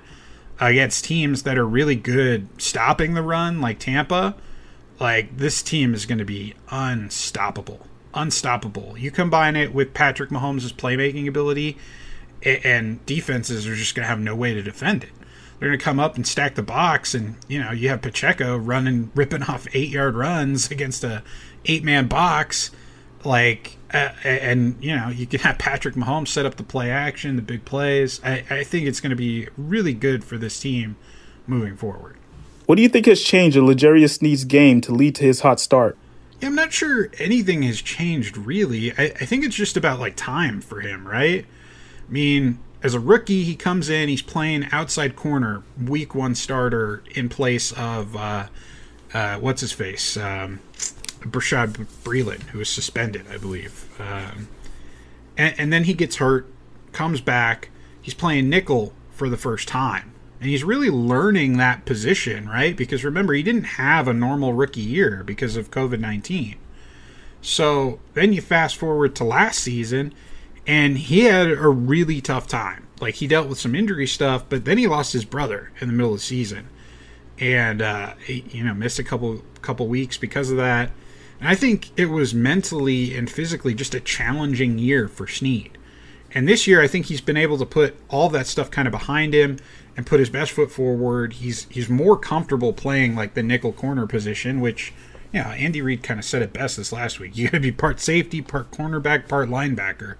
against 0.60 1.06
teams 1.06 1.44
that 1.44 1.58
are 1.58 1.66
really 1.66 1.96
good 1.96 2.48
stopping 2.62 3.16
the 3.16 3.24
run, 3.24 3.62
like 3.62 3.80
Tampa, 3.80 4.36
like 5.00 5.38
this 5.38 5.64
team 5.64 5.94
is 5.96 6.06
going 6.06 6.20
to 6.20 6.26
be 6.26 6.54
unstoppable 6.70 7.88
unstoppable. 8.16 8.98
You 8.98 9.12
combine 9.12 9.56
it 9.56 9.74
with 9.74 9.94
Patrick 9.94 10.30
Mahomes' 10.30 10.74
playmaking 10.74 11.28
ability, 11.28 11.78
and 12.44 13.06
defenses 13.06 13.68
are 13.68 13.76
just 13.76 13.96
going 13.96 14.04
to 14.04 14.10
have 14.10 14.20
no 14.20 14.36
way 14.36 14.54
to 14.54 14.62
defend 14.62 15.04
it. 15.04 15.12
They're 15.60 15.70
going 15.70 15.80
to 15.80 15.84
come 15.84 16.00
up 16.00 16.16
and 16.16 16.28
stack 16.28 16.56
the 16.56 16.64
box, 16.64 17.14
and 17.14 17.36
you 17.48 17.62
know 17.62 17.72
you 17.72 17.90
have 17.90 18.02
Pacheco 18.02 18.58
running, 18.58 19.12
ripping 19.16 19.44
off 19.44 19.68
eight 19.74 19.90
yard 19.90 20.16
runs 20.16 20.70
against 20.72 21.04
a 21.04 21.24
eight 21.66 21.84
man 21.84 22.08
box, 22.08 22.72
like, 23.24 23.78
uh, 23.94 24.10
and 24.24 24.76
you 24.84 24.96
know 24.96 25.10
you 25.10 25.26
can 25.26 25.40
have 25.42 25.58
Patrick 25.58 25.96
Mahomes 25.96 26.28
set 26.28 26.46
up 26.46 26.56
the 26.56 26.64
play 26.64 26.92
action, 26.92 27.36
the 27.36 27.42
big 27.42 27.66
plays. 27.66 28.20
I, 28.24 28.44
I 28.50 28.64
think 28.64 28.88
it's 28.88 29.00
going 29.00 29.12
to 29.12 29.16
be 29.16 29.48
really 29.58 29.94
good 29.94 30.24
for 30.24 30.38
this 30.38 30.60
team 30.60 30.98
moving 31.48 31.78
forward. 31.78 32.18
What 32.66 32.76
do 32.76 32.82
you 32.82 32.90
think 32.90 33.06
has 33.06 33.22
changed 33.22 33.56
in 33.56 33.66
L'Jarius 33.68 34.18
Sneed's 34.18 34.44
game 34.44 34.82
to 34.82 34.92
lead 34.92 35.16
to 35.16 35.24
his 35.24 35.42
hot 35.42 35.60
start? 35.60 35.98
I'm 36.46 36.56
not 36.56 36.72
sure 36.72 37.10
anything 37.18 37.64
has 37.64 37.82
changed 37.82 38.38
really. 38.38 38.92
I, 38.94 39.06
I 39.06 39.26
think 39.26 39.44
it's 39.44 39.56
just 39.56 39.78
about 39.78 40.00
like 40.00 40.16
time 40.16 40.62
for 40.62 40.82
him, 40.82 41.08
right? 41.08 41.46
I 42.08 42.12
mean, 42.12 42.60
as 42.84 42.94
a 42.94 43.00
rookie, 43.00 43.44
he 43.44 43.56
comes 43.56 43.90
in, 43.90 44.10
he's 44.10 44.22
playing 44.22 44.68
outside 44.72 45.16
corner, 45.16 45.64
week 45.82 46.14
one 46.14 46.36
starter 46.36 47.04
in 47.16 47.30
place 47.30 47.72
of 47.72 48.16
uh, 48.16 48.48
uh, 49.14 49.40
what's 49.40 49.62
his 49.62 49.72
face, 49.72 50.18
um, 50.18 50.60
Bashaud 51.22 51.88
Breeland, 52.04 52.44
who 52.50 52.60
was 52.60 52.70
suspended, 52.70 53.26
I 53.32 53.38
believe. 53.38 53.90
Um, 54.00 54.48
and, 55.38 55.56
and 55.58 55.74
then 55.74 55.86
he 55.86 55.94
gets 55.94 56.18
hurt, 56.18 56.48
comes 56.92 57.22
back, 57.22 57.70
he's 58.02 58.14
playing 58.14 58.50
nickel 58.50 58.94
for 59.12 59.30
the 59.30 59.38
first 59.38 59.68
time. 59.68 60.12
And 60.46 60.52
he's 60.52 60.64
really 60.64 60.92
learning 60.92 61.58
that 61.58 61.86
position, 61.86 62.48
right? 62.48 62.78
Because 62.78 63.04
remember, 63.04 63.34
he 63.34 63.42
didn't 63.42 63.64
have 63.64 64.08
a 64.08 64.14
normal 64.14 64.54
rookie 64.54 64.80
year 64.80 65.24
because 65.24 65.58
of 65.58 65.72
COVID 65.72 66.00
19. 66.00 66.58
So 67.42 68.00
then 68.14 68.32
you 68.32 68.42
fast 68.42 68.78
forward 68.78 69.16
to 69.16 69.24
last 69.24 69.58
season, 69.58 70.14
and 70.68 71.00
he 71.00 71.22
had 71.22 71.50
a 71.50 71.68
really 71.68 72.22
tough 72.22 72.46
time. 72.46 72.86
Like 73.02 73.16
he 73.16 73.26
dealt 73.26 73.50
with 73.50 73.60
some 73.60 73.74
injury 73.74 74.06
stuff, 74.06 74.46
but 74.48 74.66
then 74.66 74.78
he 74.78 74.86
lost 74.86 75.14
his 75.14 75.26
brother 75.26 75.72
in 75.82 75.88
the 75.88 75.96
middle 75.96 76.14
of 76.14 76.20
the 76.20 76.24
season, 76.24 76.70
and 77.40 77.82
uh, 77.82 78.14
you 78.28 78.64
know 78.64 78.76
missed 78.76 79.00
a 79.00 79.04
couple 79.04 79.42
couple 79.64 79.88
weeks 79.88 80.16
because 80.16 80.52
of 80.52 80.58
that. 80.58 80.92
And 81.40 81.50
I 81.50 81.56
think 81.56 81.90
it 81.98 82.12
was 82.12 82.36
mentally 82.36 83.18
and 83.18 83.28
physically 83.32 83.74
just 83.74 83.96
a 83.96 84.00
challenging 84.00 84.78
year 84.78 85.08
for 85.08 85.26
Sneed. 85.26 85.76
And 86.36 86.48
this 86.48 86.68
year, 86.68 86.82
I 86.82 86.88
think 86.88 87.08
he's 87.08 87.22
been 87.22 87.38
able 87.38 87.58
to 87.58 87.66
put 87.66 87.96
all 88.10 88.30
that 88.30 88.46
stuff 88.46 88.70
kind 88.70 88.88
of 88.88 88.92
behind 88.92 89.34
him 89.34 89.58
and 89.98 90.06
put 90.06 90.20
his 90.20 90.30
best 90.30 90.52
foot 90.52 90.72
forward. 90.72 91.34
He's 91.34 91.68
he's 91.70 91.90
more 91.90 92.18
comfortable 92.18 92.74
playing 92.74 93.16
like 93.16 93.34
the 93.34 93.44
nickel 93.44 93.74
corner 93.74 94.08
position, 94.08 94.60
which 94.62 94.94
yeah, 95.32 95.50
Andy 95.52 95.82
Reid 95.82 96.04
kind 96.04 96.20
of 96.20 96.26
said 96.26 96.42
it 96.42 96.54
best 96.54 96.78
this 96.78 96.92
last 96.92 97.20
week. 97.20 97.32
You 97.38 97.46
got 97.46 97.54
to 97.54 97.60
be 97.60 97.72
part 97.72 98.00
safety, 98.00 98.42
part 98.42 98.72
cornerback, 98.72 99.28
part 99.28 99.50
linebacker, 99.50 100.16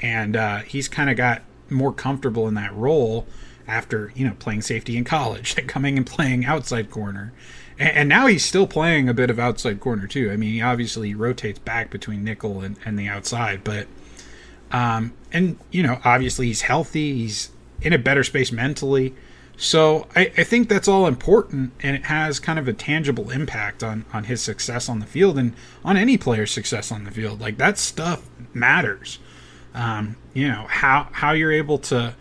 and 0.00 0.36
uh, 0.36 0.58
he's 0.58 0.88
kind 0.88 1.10
of 1.10 1.16
got 1.16 1.42
more 1.70 1.92
comfortable 1.92 2.48
in 2.48 2.54
that 2.54 2.74
role 2.74 3.26
after 3.66 4.12
you 4.14 4.26
know 4.26 4.34
playing 4.38 4.62
safety 4.62 4.96
in 4.96 5.04
college, 5.04 5.56
and 5.58 5.68
coming 5.68 5.96
and 5.96 6.06
playing 6.06 6.44
outside 6.44 6.90
corner, 6.90 7.32
and, 7.78 7.90
and, 7.90 8.08
now 8.08 8.26
he's 8.26 8.44
still 8.44 8.66
playing 8.66 9.08
a 9.08 9.14
bit 9.14 9.30
of 9.30 9.38
outside 9.38 9.80
corner 9.80 10.06
too. 10.06 10.30
I 10.30 10.36
mean, 10.36 10.52
he 10.54 10.62
obviously 10.62 11.14
rotates 11.14 11.58
back 11.58 11.90
between 11.90 12.24
nickel 12.24 12.60
and, 12.60 12.76
and 12.84 12.98
the 12.98 13.08
outside, 13.08 13.62
but 13.62 13.86
um, 14.72 15.12
and 15.32 15.58
you 15.70 15.82
know, 15.82 16.00
obviously 16.04 16.46
he's 16.46 16.62
healthy. 16.62 17.14
He's 17.14 17.50
in 17.82 17.92
a 17.92 17.98
better 17.98 18.24
space 18.24 18.52
mentally. 18.52 19.14
So 19.56 20.06
I, 20.14 20.32
I, 20.38 20.44
think 20.44 20.68
that's 20.68 20.86
all 20.86 21.08
important, 21.08 21.72
and 21.80 21.96
it 21.96 22.04
has 22.04 22.38
kind 22.38 22.60
of 22.60 22.68
a 22.68 22.72
tangible 22.72 23.30
impact 23.30 23.82
on 23.82 24.04
on 24.12 24.24
his 24.24 24.40
success 24.40 24.88
on 24.88 25.00
the 25.00 25.06
field 25.06 25.36
and 25.36 25.52
on 25.84 25.96
any 25.96 26.16
player's 26.16 26.52
success 26.52 26.92
on 26.92 27.02
the 27.02 27.10
field. 27.10 27.40
Like 27.40 27.58
that 27.58 27.76
stuff 27.76 28.28
matters. 28.54 29.18
Um, 29.74 30.16
you 30.32 30.46
know 30.46 30.66
how 30.68 31.08
how 31.10 31.32
you're 31.32 31.50
able 31.50 31.78
to 31.80 32.14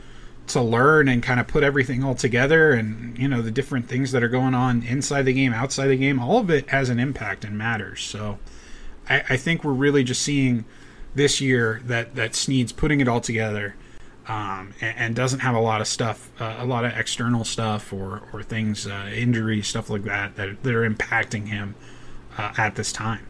to 0.47 0.61
learn 0.61 1.07
and 1.07 1.21
kind 1.21 1.39
of 1.39 1.47
put 1.47 1.63
everything 1.63 2.03
all 2.03 2.15
together, 2.15 2.71
and 2.71 3.15
you 3.19 3.27
know 3.27 3.43
the 3.43 3.51
different 3.51 3.87
things 3.87 4.11
that 4.13 4.23
are 4.23 4.29
going 4.29 4.55
on 4.55 4.81
inside 4.81 5.23
the 5.23 5.33
game, 5.33 5.53
outside 5.53 5.87
the 5.87 5.97
game. 5.97 6.19
All 6.19 6.39
of 6.39 6.49
it 6.49 6.69
has 6.71 6.89
an 6.89 6.99
impact 6.99 7.45
and 7.45 7.55
matters. 7.55 8.01
So 8.01 8.39
I, 9.07 9.23
I 9.29 9.37
think 9.37 9.63
we're 9.63 9.73
really 9.73 10.03
just 10.03 10.23
seeing 10.23 10.65
this 11.13 11.39
year 11.39 11.81
that 11.85 12.15
that 12.15 12.33
Sneed's 12.33 12.71
putting 12.71 12.99
it 12.99 13.07
all 13.07 13.21
together 13.21 13.75
um, 14.27 14.74
and, 14.81 14.98
and, 14.98 15.15
doesn't 15.15 15.39
have 15.39 15.55
a 15.55 15.60
lot 15.60 15.79
of 15.79 15.88
stuff, 15.88 16.29
uh, 16.41 16.57
a 16.60 16.65
lot 16.65 16.84
of 16.84 16.91
external 16.91 17.46
stuff 17.46 17.93
or 17.93 18.24
or 18.34 18.43
things, 18.43 18.86
uh, 18.86 19.10
injuries, 19.13 19.67
stuff 19.67 19.89
like 19.89 20.03
that 20.03 20.36
that, 20.36 20.63
that 20.63 20.75
are 20.75 20.88
impacting 20.88 21.48
him 21.48 21.75
uh, 22.38 22.53
at 22.57 22.75
this 22.75 22.91
time. 22.91 23.25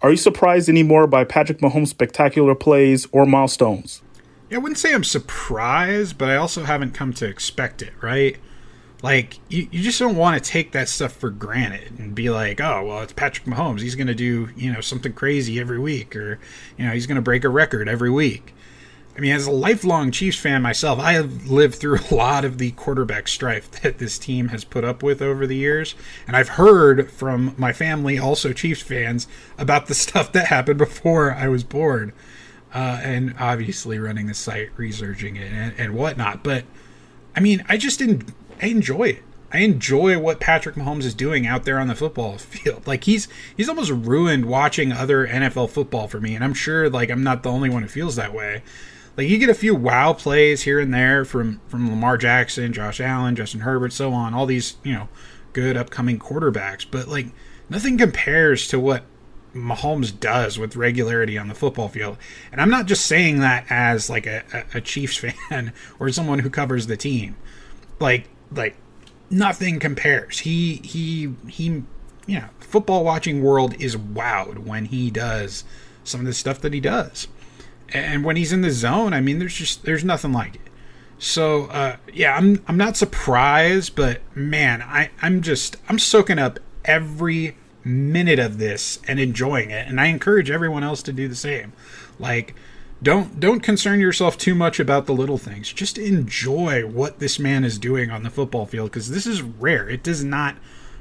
Are 0.00 0.10
you 0.10 0.16
surprised 0.16 0.68
anymore 0.68 1.06
by 1.06 1.24
Patrick 1.24 1.58
Mahomes' 1.58 1.88
spectacular 1.88 2.54
plays 2.54 3.06
or 3.12 3.26
milestones? 3.26 4.02
Yeah, 4.48 4.56
I 4.56 4.60
wouldn't 4.60 4.78
say 4.78 4.94
I'm 4.94 5.04
surprised, 5.04 6.16
but 6.16 6.30
I 6.30 6.36
also 6.36 6.64
haven't 6.64 6.92
come 6.92 7.12
to 7.14 7.26
expect 7.26 7.82
it. 7.82 7.92
Right? 8.00 8.38
Like 9.02 9.38
you, 9.50 9.68
you 9.70 9.82
just 9.82 9.98
don't 9.98 10.16
want 10.16 10.42
to 10.42 10.50
take 10.50 10.72
that 10.72 10.88
stuff 10.88 11.12
for 11.12 11.28
granted 11.28 11.98
and 11.98 12.14
be 12.14 12.30
like, 12.30 12.58
oh 12.58 12.86
well, 12.86 13.02
it's 13.02 13.12
Patrick 13.12 13.46
Mahomes. 13.46 13.80
He's 13.80 13.96
going 13.96 14.06
to 14.06 14.14
do 14.14 14.48
you 14.56 14.72
know 14.72 14.80
something 14.80 15.12
crazy 15.12 15.60
every 15.60 15.78
week, 15.78 16.16
or 16.16 16.38
you 16.78 16.86
know 16.86 16.92
he's 16.92 17.06
going 17.06 17.16
to 17.16 17.22
break 17.22 17.44
a 17.44 17.50
record 17.50 17.86
every 17.86 18.10
week 18.10 18.54
I 19.16 19.20
mean, 19.20 19.32
as 19.32 19.46
a 19.46 19.50
lifelong 19.50 20.10
Chiefs 20.10 20.38
fan 20.38 20.62
myself, 20.62 20.98
I 20.98 21.12
have 21.12 21.50
lived 21.50 21.74
through 21.74 21.98
a 22.10 22.14
lot 22.14 22.44
of 22.44 22.58
the 22.58 22.70
quarterback 22.72 23.28
strife 23.28 23.70
that 23.82 23.98
this 23.98 24.18
team 24.18 24.48
has 24.48 24.64
put 24.64 24.84
up 24.84 25.02
with 25.02 25.20
over 25.20 25.46
the 25.46 25.56
years. 25.56 25.94
And 26.26 26.34
I've 26.34 26.50
heard 26.50 27.10
from 27.10 27.54
my 27.58 27.72
family, 27.72 28.18
also 28.18 28.52
Chiefs 28.52 28.82
fans, 28.82 29.28
about 29.58 29.86
the 29.86 29.94
stuff 29.96 30.32
that 30.32 30.46
happened 30.46 30.78
before 30.78 31.32
I 31.32 31.48
was 31.48 31.64
born. 31.64 32.12
Uh, 32.74 33.00
and 33.02 33.34
obviously 33.38 33.98
running 33.98 34.28
the 34.28 34.34
site, 34.34 34.70
researching 34.78 35.36
it, 35.36 35.52
and, 35.52 35.74
and, 35.76 35.94
whatnot. 35.94 36.42
But 36.42 36.64
I 37.36 37.40
mean, 37.40 37.62
I 37.68 37.76
just 37.76 37.98
didn't, 37.98 38.32
I 38.62 38.68
enjoy 38.68 39.08
it. 39.08 39.22
I 39.52 39.58
enjoy 39.58 40.18
what 40.18 40.40
Patrick 40.40 40.76
Mahomes 40.76 41.04
is 41.04 41.12
doing 41.12 41.46
out 41.46 41.64
there 41.64 41.78
on 41.78 41.88
the 41.88 41.94
football 41.94 42.38
field. 42.38 42.86
Like 42.86 43.04
he's 43.04 43.28
he's 43.54 43.68
almost 43.68 43.90
ruined 43.90 44.46
watching 44.46 44.90
other 44.90 45.26
NFL 45.26 45.68
football 45.68 46.08
for 46.08 46.18
me, 46.18 46.34
and 46.34 46.42
I'm 46.42 46.54
sure 46.54 46.88
like 46.88 47.10
I'm 47.10 47.22
not 47.22 47.42
the 47.42 47.50
only 47.50 47.68
one 47.68 47.82
who 47.82 47.88
feels 47.90 48.16
that 48.16 48.32
way. 48.32 48.62
Like 49.16 49.28
you 49.28 49.38
get 49.38 49.50
a 49.50 49.54
few 49.54 49.74
wow 49.74 50.12
plays 50.14 50.62
here 50.62 50.80
and 50.80 50.92
there 50.92 51.24
from 51.24 51.60
from 51.68 51.90
Lamar 51.90 52.16
Jackson, 52.16 52.72
Josh 52.72 53.00
Allen, 53.00 53.36
Justin 53.36 53.60
Herbert, 53.60 53.92
so 53.92 54.12
on. 54.12 54.34
All 54.34 54.46
these 54.46 54.76
you 54.82 54.92
know 54.92 55.08
good 55.52 55.76
upcoming 55.76 56.18
quarterbacks, 56.18 56.86
but 56.90 57.08
like 57.08 57.26
nothing 57.68 57.98
compares 57.98 58.68
to 58.68 58.80
what 58.80 59.04
Mahomes 59.54 60.18
does 60.18 60.58
with 60.58 60.76
regularity 60.76 61.36
on 61.36 61.48
the 61.48 61.54
football 61.54 61.88
field. 61.88 62.16
And 62.50 62.60
I'm 62.60 62.70
not 62.70 62.86
just 62.86 63.04
saying 63.06 63.40
that 63.40 63.66
as 63.68 64.08
like 64.08 64.26
a, 64.26 64.44
a, 64.72 64.80
Chiefs 64.80 65.16
fan 65.50 65.72
or 65.98 66.10
someone 66.10 66.40
who 66.40 66.50
covers 66.50 66.86
the 66.86 66.96
team. 66.96 67.36
Like 68.00 68.28
like 68.50 68.76
nothing 69.30 69.78
compares. 69.78 70.40
He 70.40 70.76
he 70.84 71.34
he 71.48 71.82
yeah, 72.26 72.48
football 72.60 73.04
watching 73.04 73.42
world 73.42 73.74
is 73.80 73.96
wowed 73.96 74.58
when 74.58 74.86
he 74.86 75.10
does 75.10 75.64
some 76.04 76.20
of 76.20 76.26
the 76.26 76.32
stuff 76.32 76.60
that 76.60 76.72
he 76.72 76.80
does. 76.80 77.28
And 77.94 78.24
when 78.24 78.36
he's 78.36 78.52
in 78.52 78.62
the 78.62 78.70
zone, 78.70 79.12
I 79.12 79.20
mean 79.20 79.38
there's 79.38 79.54
just 79.54 79.84
there's 79.84 80.04
nothing 80.04 80.32
like 80.32 80.54
it. 80.56 80.60
So 81.18 81.66
uh, 81.66 81.96
yeah, 82.12 82.36
I'm 82.36 82.62
I'm 82.66 82.76
not 82.76 82.96
surprised, 82.96 83.94
but 83.94 84.20
man, 84.34 84.82
I 84.82 85.10
I'm 85.20 85.42
just 85.42 85.76
I'm 85.88 85.98
soaking 85.98 86.38
up 86.38 86.58
every 86.84 87.56
minute 87.84 88.38
of 88.38 88.58
this 88.58 89.00
and 89.06 89.18
enjoying 89.20 89.70
it, 89.70 89.88
and 89.88 90.00
I 90.00 90.06
encourage 90.06 90.50
everyone 90.50 90.82
else 90.82 91.02
to 91.04 91.12
do 91.12 91.28
the 91.28 91.36
same. 91.36 91.72
Like 92.18 92.54
don't 93.02 93.40
don't 93.40 93.60
concern 93.60 93.98
yourself 93.98 94.38
too 94.38 94.54
much 94.54 94.78
about 94.78 95.06
the 95.06 95.12
little 95.12 95.38
things. 95.38 95.72
Just 95.72 95.98
enjoy 95.98 96.86
what 96.86 97.18
this 97.18 97.38
man 97.38 97.64
is 97.64 97.78
doing 97.78 98.10
on 98.10 98.22
the 98.22 98.30
football 98.30 98.64
field 98.64 98.90
because 98.90 99.10
this 99.10 99.26
is 99.26 99.42
rare. 99.42 99.88
It 99.88 100.04
does 100.04 100.22
not 100.22 100.56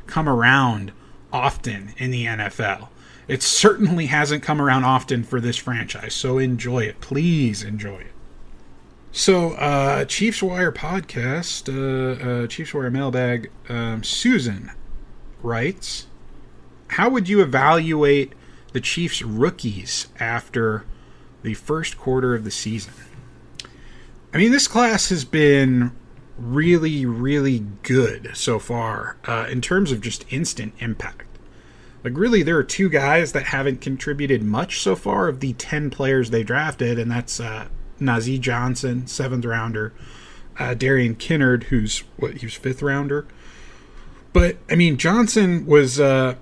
come 0.08 0.28
around 0.28 0.92
often 1.32 1.94
in 1.98 2.10
the 2.12 2.26
NFL. 2.26 2.88
It 3.32 3.42
certainly 3.42 4.08
hasn't 4.08 4.44
come 4.44 4.62
around 4.62 4.84
often 4.84 5.24
for 5.24 5.40
this 5.40 5.58
franchise. 5.58 6.14
So 6.14 6.38
enjoy 6.38 6.84
it. 6.84 7.00
Please 7.00 7.64
enjoy 7.64 8.00
it. 8.00 8.12
So, 9.14 9.52
uh, 9.54 10.06
Chiefs 10.06 10.42
Wire 10.42 10.72
podcast, 10.72 11.68
uh, 11.68 12.44
uh, 12.44 12.48
Chiefs 12.48 12.74
Wire 12.74 12.90
mailbag, 12.90 13.52
um, 13.68 14.04
Susan 14.04 14.72
writes 15.42 16.08
How 16.90 17.10
would 17.10 17.28
you 17.28 17.42
evaluate 17.42 18.34
the 18.72 18.82
Chiefs 18.82 19.22
rookies 19.22 20.08
after 20.20 20.86
the 21.44 21.54
first 21.54 21.98
quarter 21.98 22.36
of 22.36 22.44
the 22.44 22.52
season. 22.52 22.94
I 24.34 24.38
mean, 24.38 24.52
this 24.52 24.68
class 24.68 25.10
has 25.10 25.26
been 25.26 25.92
really, 26.38 27.06
really 27.06 27.66
good 27.84 28.32
so 28.34 28.60
far 28.60 29.18
uh, 29.26 29.48
in 29.50 29.62
terms 29.62 29.92
of 29.92 30.02
just 30.02 30.26
instant 30.32 30.74
impact. 30.80 31.31
Like, 32.04 32.18
really, 32.18 32.44
there 32.44 32.58
are 32.58 32.64
two 32.64 32.90
guys 32.90 33.32
that 33.34 33.48
haven't 33.48 33.82
contributed 33.82 34.44
much 34.44 34.82
so 34.82 34.96
far 34.96 35.28
of 35.28 35.40
the 35.40 35.54
10 35.54 35.90
players 35.90 36.30
they 36.30 36.44
drafted, 36.44 36.98
and 36.98 37.12
that's 37.12 37.40
uh, 37.40 37.68
Johnson, 38.00 39.06
seventh 39.08 39.46
rounder, 39.46 39.94
uh, 40.58 40.74
Darian 40.74 41.16
Kinnard, 41.16 41.66
who's 41.66 42.00
what, 42.18 42.38
he 42.38 42.46
was 42.46 42.56
fifth 42.56 42.82
rounder. 42.82 43.28
But, 44.34 44.58
I 44.70 44.76
mean, 44.76 44.98
Johnson 44.98 45.66
was. 45.66 46.00
Uh, 46.00 46.36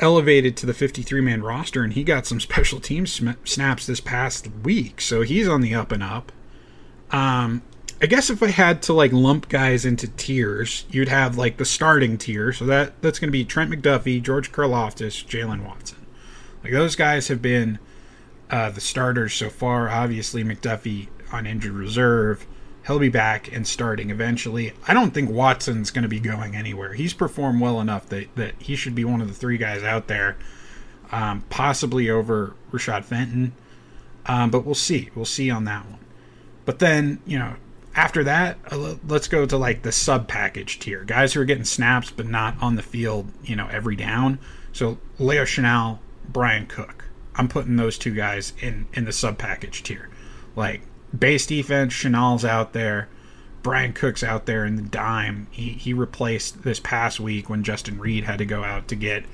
elevated 0.00 0.56
to 0.56 0.66
the 0.66 0.74
53 0.74 1.20
man 1.20 1.42
roster, 1.42 1.82
and 1.82 1.92
he 1.92 2.04
got 2.04 2.26
some 2.26 2.40
special 2.40 2.80
team 2.80 3.06
sm- 3.06 3.30
snaps 3.44 3.86
this 3.86 4.00
past 4.00 4.48
week, 4.62 5.00
so 5.00 5.22
he's 5.22 5.48
on 5.48 5.60
the 5.60 5.74
up 5.74 5.92
and 5.92 6.02
up. 6.02 6.32
Um, 7.10 7.62
I 8.00 8.06
guess 8.06 8.30
if 8.30 8.42
I 8.42 8.48
had 8.48 8.82
to 8.82 8.92
like 8.92 9.12
lump 9.12 9.48
guys 9.48 9.84
into 9.84 10.06
tiers, 10.08 10.84
you'd 10.90 11.08
have 11.08 11.36
like 11.36 11.56
the 11.56 11.64
starting 11.64 12.16
tier, 12.16 12.52
so 12.52 12.64
that 12.66 13.00
that's 13.02 13.18
going 13.18 13.28
to 13.28 13.32
be 13.32 13.44
Trent 13.44 13.70
McDuffie, 13.70 14.22
George 14.22 14.52
Karlaftis, 14.52 15.24
Jaylen 15.26 15.66
Watson. 15.66 16.06
Like 16.62 16.72
those 16.72 16.94
guys 16.94 17.28
have 17.28 17.42
been 17.42 17.78
uh, 18.50 18.70
the 18.70 18.80
starters 18.80 19.34
so 19.34 19.50
far. 19.50 19.88
Obviously, 19.88 20.44
McDuffie 20.44 21.08
on 21.32 21.46
injured 21.46 21.72
reserve 21.72 22.46
he'll 22.88 22.98
be 22.98 23.10
back 23.10 23.52
and 23.52 23.66
starting 23.68 24.10
eventually. 24.10 24.72
I 24.88 24.94
don't 24.94 25.12
think 25.12 25.30
Watson's 25.30 25.90
going 25.90 26.02
to 26.02 26.08
be 26.08 26.18
going 26.18 26.56
anywhere. 26.56 26.94
He's 26.94 27.12
performed 27.12 27.60
well 27.60 27.80
enough 27.80 28.08
that, 28.08 28.34
that 28.34 28.54
he 28.58 28.74
should 28.74 28.94
be 28.94 29.04
one 29.04 29.20
of 29.20 29.28
the 29.28 29.34
three 29.34 29.58
guys 29.58 29.82
out 29.82 30.08
there, 30.08 30.38
um, 31.12 31.42
possibly 31.50 32.08
over 32.08 32.54
Rashad 32.72 33.04
Fenton. 33.04 33.52
Um, 34.24 34.50
but 34.50 34.64
we'll 34.64 34.74
see. 34.74 35.10
We'll 35.14 35.26
see 35.26 35.50
on 35.50 35.64
that 35.64 35.84
one. 35.84 36.00
But 36.64 36.78
then, 36.78 37.20
you 37.26 37.38
know, 37.38 37.56
after 37.98 38.22
that, 38.22 38.58
uh, 38.70 38.94
let's 39.08 39.26
go 39.26 39.44
to 39.44 39.56
like 39.56 39.82
the 39.82 39.90
sub 39.90 40.28
package 40.28 40.78
tier. 40.78 41.02
Guys 41.02 41.32
who 41.32 41.40
are 41.40 41.44
getting 41.44 41.64
snaps 41.64 42.12
but 42.12 42.26
not 42.26 42.54
on 42.62 42.76
the 42.76 42.82
field, 42.82 43.32
you 43.42 43.56
know, 43.56 43.66
every 43.72 43.96
down. 43.96 44.38
So 44.72 44.98
Leo 45.18 45.42
Chenal, 45.42 45.98
Brian 46.28 46.66
Cook. 46.66 47.06
I'm 47.34 47.48
putting 47.48 47.74
those 47.74 47.98
two 47.98 48.14
guys 48.14 48.52
in 48.60 48.86
in 48.92 49.04
the 49.04 49.12
sub 49.12 49.36
package 49.36 49.82
tier. 49.82 50.08
Like 50.54 50.82
base 51.16 51.44
defense, 51.44 51.92
Chenal's 51.92 52.44
out 52.44 52.72
there. 52.72 53.08
Brian 53.64 53.92
Cook's 53.92 54.22
out 54.22 54.46
there 54.46 54.64
in 54.64 54.76
the 54.76 54.82
dime. 54.82 55.48
He, 55.50 55.70
he 55.70 55.92
replaced 55.92 56.62
this 56.62 56.78
past 56.78 57.18
week 57.18 57.50
when 57.50 57.64
Justin 57.64 57.98
Reid 57.98 58.22
had 58.22 58.38
to 58.38 58.46
go 58.46 58.62
out 58.62 58.86
to 58.88 58.94
get 58.94 59.24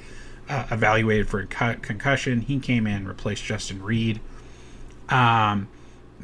uh, 0.49 0.65
evaluated 0.71 1.29
for 1.29 1.41
a 1.41 1.47
cut 1.47 1.83
concussion. 1.83 2.41
He 2.41 2.59
came 2.59 2.87
in, 2.87 3.07
replaced 3.07 3.45
Justin 3.45 3.83
Reid. 3.83 4.21
Um, 5.11 5.69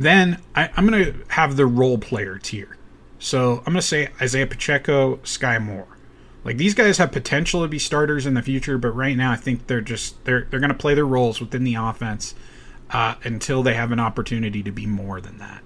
then 0.03 0.41
I, 0.55 0.71
am 0.77 0.87
going 0.87 1.05
to 1.05 1.25
have 1.29 1.57
the 1.57 1.67
role 1.67 1.99
player 1.99 2.39
tier. 2.39 2.77
So 3.19 3.59
I'm 3.59 3.73
going 3.73 3.77
to 3.77 3.83
say 3.83 4.09
Isaiah 4.21 4.47
Pacheco, 4.47 5.17
Skyy 5.19 5.63
Moore. 5.63 5.87
Like 6.43 6.57
these 6.57 6.75
guys 6.75 6.99
have 6.99 7.13
potential 7.13 7.63
to 7.63 7.69
be 7.69 7.79
starters 7.79 8.25
in 8.25 8.35
the 8.35 8.43
future, 8.43 8.79
but 8.79 8.91
right 8.93 9.17
now 9.17 9.31
I 9.31 9.37
think 9.37 9.67
they're 9.67 9.83
just 9.83 10.25
they're 10.25 10.47
they're 10.49 10.61
going 10.61 10.73
to 10.73 10.79
play 10.79 10.95
their 10.95 11.07
roles 11.07 11.39
within 11.39 11.65
the 11.65 11.75
offense 11.75 12.35
uh, 12.91 13.17
until 13.25 13.63
they 13.63 13.75
have 13.75 13.93
an 13.93 14.01
opportunity 14.01 14.63
to 14.63 14.73
be 14.73 14.87
more 14.87 15.21
than 15.21 15.37
that. 15.39 15.63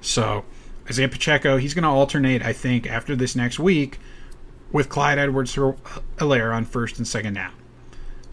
So 0.00 0.44
Isaiah 0.88 1.08
Pacheco, 1.08 1.56
he's 1.56 1.74
going 1.74 1.82
to 1.82 1.88
alternate, 1.88 2.42
I 2.42 2.52
think, 2.52 2.86
after 2.86 3.16
this 3.16 3.34
next 3.34 3.58
week 3.58 3.98
with 4.70 4.88
Clyde 4.88 5.18
Edwards 5.18 5.56
Helaire 5.56 6.54
on 6.54 6.64
first 6.64 6.98
and 6.98 7.08
second 7.08 7.34
down. 7.34 7.52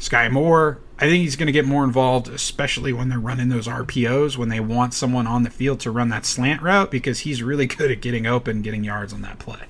Skyy 0.02 0.32
Moore, 0.32 0.80
I 0.98 1.02
think 1.02 1.22
he's 1.22 1.36
going 1.36 1.46
to 1.46 1.54
get 1.54 1.66
more 1.66 1.84
involved, 1.84 2.28
especially 2.28 2.92
when 2.92 3.10
they're 3.10 3.20
running 3.20 3.50
those 3.50 3.68
RPOs, 3.68 4.36
when 4.36 4.50
they 4.50 4.60
want 4.60 4.96
someone 4.96 5.28
on 5.28 5.44
the 5.44 5.52
field 5.52 5.80
to 5.82 5.92
run 5.92 6.10
that 6.10 6.26
slant 6.26 6.62
route, 6.64 6.90
because 6.90 7.20
he's 7.20 7.44
really 7.44 7.68
good 7.68 7.92
at 7.92 8.02
getting 8.02 8.26
open, 8.26 8.64
getting 8.64 8.84
yards 8.84 9.14
on 9.14 9.22
that 9.22 9.38
play. 9.38 9.62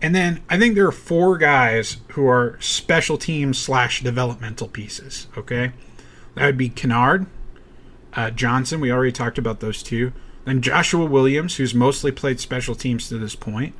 And 0.00 0.14
then 0.14 0.42
I 0.48 0.58
think 0.58 0.76
there 0.76 0.86
are 0.86 0.92
four 0.92 1.38
guys 1.38 1.96
who 2.10 2.28
are 2.28 2.56
special 2.60 3.18
team 3.18 3.52
slash 3.52 4.00
developmental 4.02 4.68
pieces. 4.68 5.26
Okay, 5.36 5.72
that 6.36 6.46
would 6.46 6.58
be 6.58 6.70
Kinnard, 6.70 7.26
uh, 8.16 8.30
Johnson, 8.30 8.80
we 8.80 8.90
already 8.90 9.12
talked 9.12 9.38
about 9.38 9.60
those 9.60 9.82
two. 9.82 10.12
Then 10.44 10.62
Joshua 10.62 11.04
Williams, 11.04 11.56
who's 11.56 11.74
mostly 11.74 12.12
played 12.12 12.38
special 12.38 12.76
teams 12.76 13.08
to 13.08 13.18
this 13.18 13.34
point. 13.34 13.74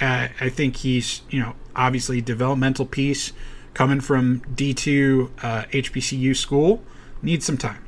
Uh, 0.00 0.28
I 0.40 0.48
think 0.48 0.76
he's, 0.76 1.20
you 1.28 1.40
know, 1.40 1.54
obviously 1.76 2.20
developmental 2.22 2.86
piece 2.86 3.32
coming 3.74 4.00
from 4.00 4.40
D2 4.54 5.30
uh, 5.42 5.62
HBCU 5.64 6.36
school. 6.36 6.82
Needs 7.22 7.44
some 7.44 7.58
time. 7.58 7.84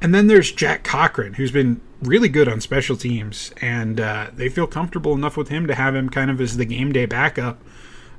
And 0.00 0.14
then 0.14 0.26
there's 0.26 0.52
Jack 0.52 0.84
Cochrane, 0.84 1.34
who's 1.34 1.50
been 1.50 1.80
really 2.02 2.28
good 2.28 2.48
on 2.48 2.60
special 2.60 2.96
teams, 2.96 3.52
and 3.60 3.98
uh, 4.00 4.30
they 4.34 4.48
feel 4.48 4.66
comfortable 4.66 5.14
enough 5.14 5.36
with 5.36 5.48
him 5.48 5.66
to 5.66 5.74
have 5.74 5.94
him 5.94 6.10
kind 6.10 6.30
of 6.30 6.40
as 6.40 6.56
the 6.56 6.66
game 6.66 6.92
day 6.92 7.06
backup 7.06 7.62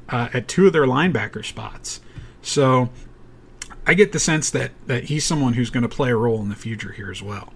uh, 0.09 0.29
at 0.33 0.47
two 0.47 0.67
of 0.67 0.73
their 0.73 0.85
linebacker 0.85 1.45
spots. 1.45 2.01
So 2.41 2.89
I 3.85 3.93
get 3.93 4.11
the 4.11 4.19
sense 4.19 4.49
that 4.51 4.71
that 4.87 5.05
he's 5.05 5.25
someone 5.25 5.53
who's 5.53 5.69
going 5.69 5.83
to 5.83 5.89
play 5.89 6.11
a 6.11 6.15
role 6.15 6.41
in 6.41 6.49
the 6.49 6.55
future 6.55 6.91
here 6.91 7.11
as 7.11 7.21
well. 7.21 7.53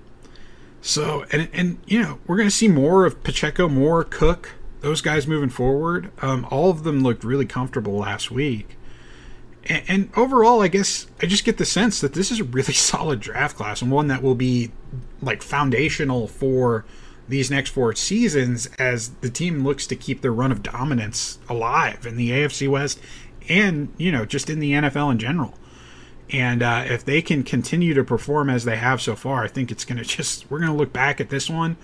So, 0.82 1.26
and 1.32 1.50
and 1.54 1.78
you 1.86 2.02
know, 2.02 2.20
we're 2.28 2.38
going 2.38 2.50
to 2.50 2.56
see 2.56 2.68
more 2.68 3.06
of 3.06 3.24
Pacheco, 3.24 3.68
more 3.68 4.04
Cook, 4.04 4.52
those 4.82 5.02
guys 5.02 5.28
moving 5.28 5.50
forward. 5.50 6.12
Um, 6.22 6.48
all 6.52 6.70
of 6.70 6.84
them 6.84 7.02
looked 7.02 7.24
really 7.24 7.46
comfortable 7.46 7.98
last 7.98 8.32
week. 8.32 8.78
And, 9.66 9.84
and 9.88 10.10
overall, 10.16 10.62
I 10.62 10.68
guess 10.68 11.08
I 11.22 11.26
just 11.26 11.46
get 11.46 11.58
the 11.58 11.66
sense 11.66 12.02
that 12.02 12.14
this 12.14 12.32
is 12.32 12.40
a 12.40 12.44
really 12.44 12.74
solid 12.92 13.20
draft 13.20 13.58
class 13.58 13.82
and 13.82 13.92
one 13.92 14.08
that 14.08 14.22
will 14.24 14.36
be 14.36 14.72
like 15.22 15.42
foundational 15.42 16.28
for 16.28 16.86
these 17.28 17.50
next 17.50 17.70
four 17.70 17.96
seasons 17.96 18.68
as 18.78 19.10
the 19.22 19.30
team 19.30 19.64
looks 19.64 19.88
to 19.88 19.96
keep 19.96 20.22
their 20.22 20.34
run 20.34 20.52
of 20.52 20.62
dominance 20.62 21.40
alive 21.48 22.06
in 22.06 22.18
the 22.18 22.32
AFC 22.32 22.68
West 22.68 23.00
and, 23.48 23.94
you 23.98 24.12
know, 24.12 24.26
just 24.26 24.50
in 24.50 24.60
the 24.60 24.74
NFL 24.74 25.12
in 25.12 25.20
general. 25.20 25.54
And 26.30 26.64
uh, 26.64 26.84
if 26.88 27.04
they 27.04 27.22
can 27.22 27.44
continue 27.44 27.94
to 27.94 28.04
perform 28.04 28.50
as 28.50 28.66
they 28.66 28.78
have 28.78 29.02
so 29.02 29.16
far, 29.16 29.44
I 29.44 29.48
think 29.48 29.72
it's 29.72 29.86
going 29.86 29.98
to 30.04 30.04
just, 30.04 30.50
we're 30.50 30.60
going 30.60 30.72
to 30.72 30.78
look 30.78 30.94
back 30.94 31.22
at 31.22 31.30
this 31.30 31.50
one 31.50 31.78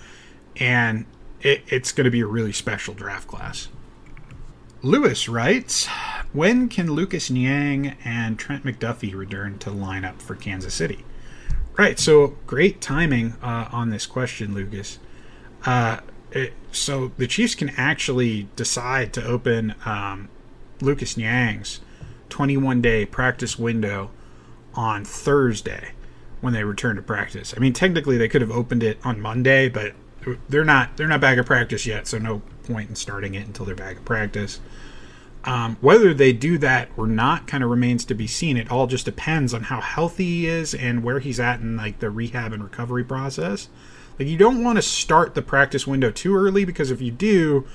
and 0.56 1.06
it, 1.40 1.62
it's 1.68 1.92
going 1.92 2.04
to 2.04 2.10
be 2.10 2.20
a 2.20 2.26
really 2.26 2.52
special 2.52 2.94
draft 2.94 3.28
class. 3.28 3.68
Lewis 4.82 5.28
writes 5.28 5.88
When 6.32 6.68
can 6.68 6.92
Lucas 6.92 7.30
Niang 7.30 7.96
and 8.04 8.38
Trent 8.38 8.64
McDuffie 8.64 9.14
return 9.14 9.58
to 9.60 9.70
line 9.70 10.04
up 10.04 10.20
for 10.20 10.34
Kansas 10.34 10.74
City? 10.74 11.04
Right, 11.76 11.98
so 11.98 12.36
great 12.46 12.80
timing 12.80 13.34
uh, 13.42 13.68
on 13.72 13.90
this 13.90 14.04
question, 14.04 14.52
Lucas. 14.52 14.98
Uh, 15.64 16.00
it, 16.32 16.52
so 16.70 17.12
the 17.16 17.26
Chiefs 17.26 17.54
can 17.54 17.70
actually 17.70 18.48
decide 18.56 19.12
to 19.14 19.24
open 19.24 19.74
um, 19.86 20.28
Lucas 20.80 21.16
Niang's 21.16 21.80
21 22.28 22.82
day 22.82 23.06
practice 23.06 23.58
window 23.58 24.10
on 24.74 25.04
Thursday 25.04 25.92
when 26.40 26.52
they 26.52 26.64
return 26.64 26.96
to 26.96 27.02
practice. 27.02 27.54
I 27.56 27.60
mean, 27.60 27.72
technically 27.72 28.18
they 28.18 28.28
could 28.28 28.42
have 28.42 28.50
opened 28.50 28.82
it 28.82 28.98
on 29.02 29.20
Monday, 29.20 29.68
but 29.68 29.94
they're 30.48 30.64
not 30.64 30.96
they're 30.96 31.08
not 31.08 31.20
back 31.20 31.38
at 31.38 31.46
practice 31.46 31.86
yet, 31.86 32.06
so 32.06 32.18
no 32.18 32.42
point 32.64 32.90
in 32.90 32.96
starting 32.96 33.34
it 33.34 33.46
until 33.46 33.64
they're 33.64 33.74
back 33.74 33.96
at 33.96 34.04
practice. 34.04 34.60
Um, 35.48 35.78
whether 35.80 36.12
they 36.12 36.34
do 36.34 36.58
that 36.58 36.90
or 36.94 37.06
not 37.06 37.46
kind 37.46 37.64
of 37.64 37.70
remains 37.70 38.04
to 38.04 38.14
be 38.14 38.26
seen. 38.26 38.58
It 38.58 38.70
all 38.70 38.86
just 38.86 39.06
depends 39.06 39.54
on 39.54 39.62
how 39.62 39.80
healthy 39.80 40.24
he 40.24 40.46
is 40.46 40.74
and 40.74 41.02
where 41.02 41.20
he's 41.20 41.40
at 41.40 41.60
in 41.60 41.74
like 41.74 42.00
the 42.00 42.10
rehab 42.10 42.52
and 42.52 42.62
recovery 42.62 43.02
process. 43.02 43.70
Like 44.18 44.28
you 44.28 44.36
don't 44.36 44.62
want 44.62 44.76
to 44.76 44.82
start 44.82 45.34
the 45.34 45.40
practice 45.40 45.86
window 45.86 46.10
too 46.10 46.36
early 46.36 46.66
because 46.66 46.90
if 46.90 47.00
you 47.00 47.10
do, 47.10 47.66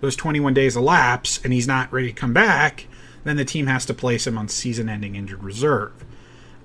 those 0.00 0.16
21 0.16 0.54
days 0.54 0.74
elapse 0.74 1.38
and 1.44 1.52
he's 1.52 1.68
not 1.68 1.92
ready 1.92 2.06
to 2.06 2.14
come 2.14 2.32
back, 2.32 2.86
then 3.24 3.36
the 3.36 3.44
team 3.44 3.66
has 3.66 3.84
to 3.84 3.92
place 3.92 4.26
him 4.26 4.38
on 4.38 4.48
season-ending 4.48 5.14
injured 5.14 5.44
reserve. 5.44 5.92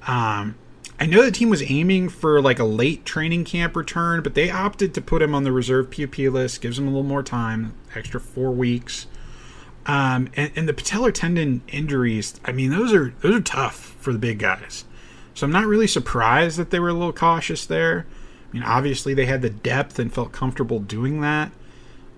Um, 0.08 0.56
I 0.98 1.08
know 1.08 1.24
the 1.26 1.32
team 1.32 1.50
was 1.50 1.70
aiming 1.70 2.08
for 2.08 2.42
like 2.42 2.60
a 2.60 2.64
late 2.64 3.04
training 3.04 3.44
camp 3.44 3.76
return, 3.76 4.24
but 4.24 4.34
they 4.34 4.50
opted 4.50 4.94
to 4.94 5.02
put 5.02 5.22
him 5.22 5.36
on 5.36 5.44
the 5.44 5.52
reserve 5.52 5.92
PUP 5.92 6.18
list, 6.20 6.62
gives 6.62 6.80
him 6.80 6.88
a 6.88 6.92
little 6.92 7.04
more 7.04 7.22
time, 7.22 7.74
extra 7.94 8.22
four 8.22 8.52
weeks. 8.52 9.08
Um, 9.86 10.30
and, 10.36 10.52
and 10.56 10.70
the 10.70 10.74
patellar 10.74 11.14
tendon 11.14 11.62
injuries, 11.68 12.40
I 12.46 12.52
mean, 12.52 12.72
those 12.72 12.94
are 12.94 13.14
those 13.22 13.36
are 13.36 13.42
tough 13.42 13.96
for 14.00 14.14
the 14.14 14.20
big 14.20 14.40
guys. 14.40 14.86
So 15.34 15.46
I'm 15.46 15.52
not 15.52 15.66
really 15.66 15.88
surprised 15.88 16.58
that 16.58 16.70
they 16.70 16.80
were 16.80 16.90
a 16.90 16.94
little 16.94 17.14
cautious 17.14 17.66
there. 17.66 18.06
I 18.50 18.54
mean, 18.54 18.64
obviously 18.64 19.14
they 19.14 19.26
had 19.26 19.42
the 19.42 19.50
depth 19.50 19.98
and 19.98 20.14
felt 20.14 20.32
comfortable 20.32 20.80
doing 20.80 21.22
that. 21.22 21.52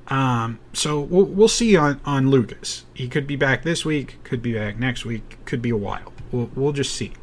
Um, 0.08 0.60
so 0.74 1.00
we'll, 1.00 1.26
we'll 1.26 1.48
see 1.48 1.76
on, 1.76 2.00
on 2.06 2.30
Lucas. 2.30 2.86
He 2.94 3.08
could 3.08 3.26
be 3.26 3.36
back 3.36 3.64
this 3.64 3.86
week, 3.86 4.24
could 4.24 4.42
be 4.42 4.54
back 4.54 4.78
next 4.78 5.06
week, 5.06 5.38
could 5.46 5.62
be 5.62 5.70
a 5.70 5.78
while. 5.78 6.14
We'll, 6.32 6.52
we'll 6.56 6.74
just 6.74 6.94
see. 6.94 7.14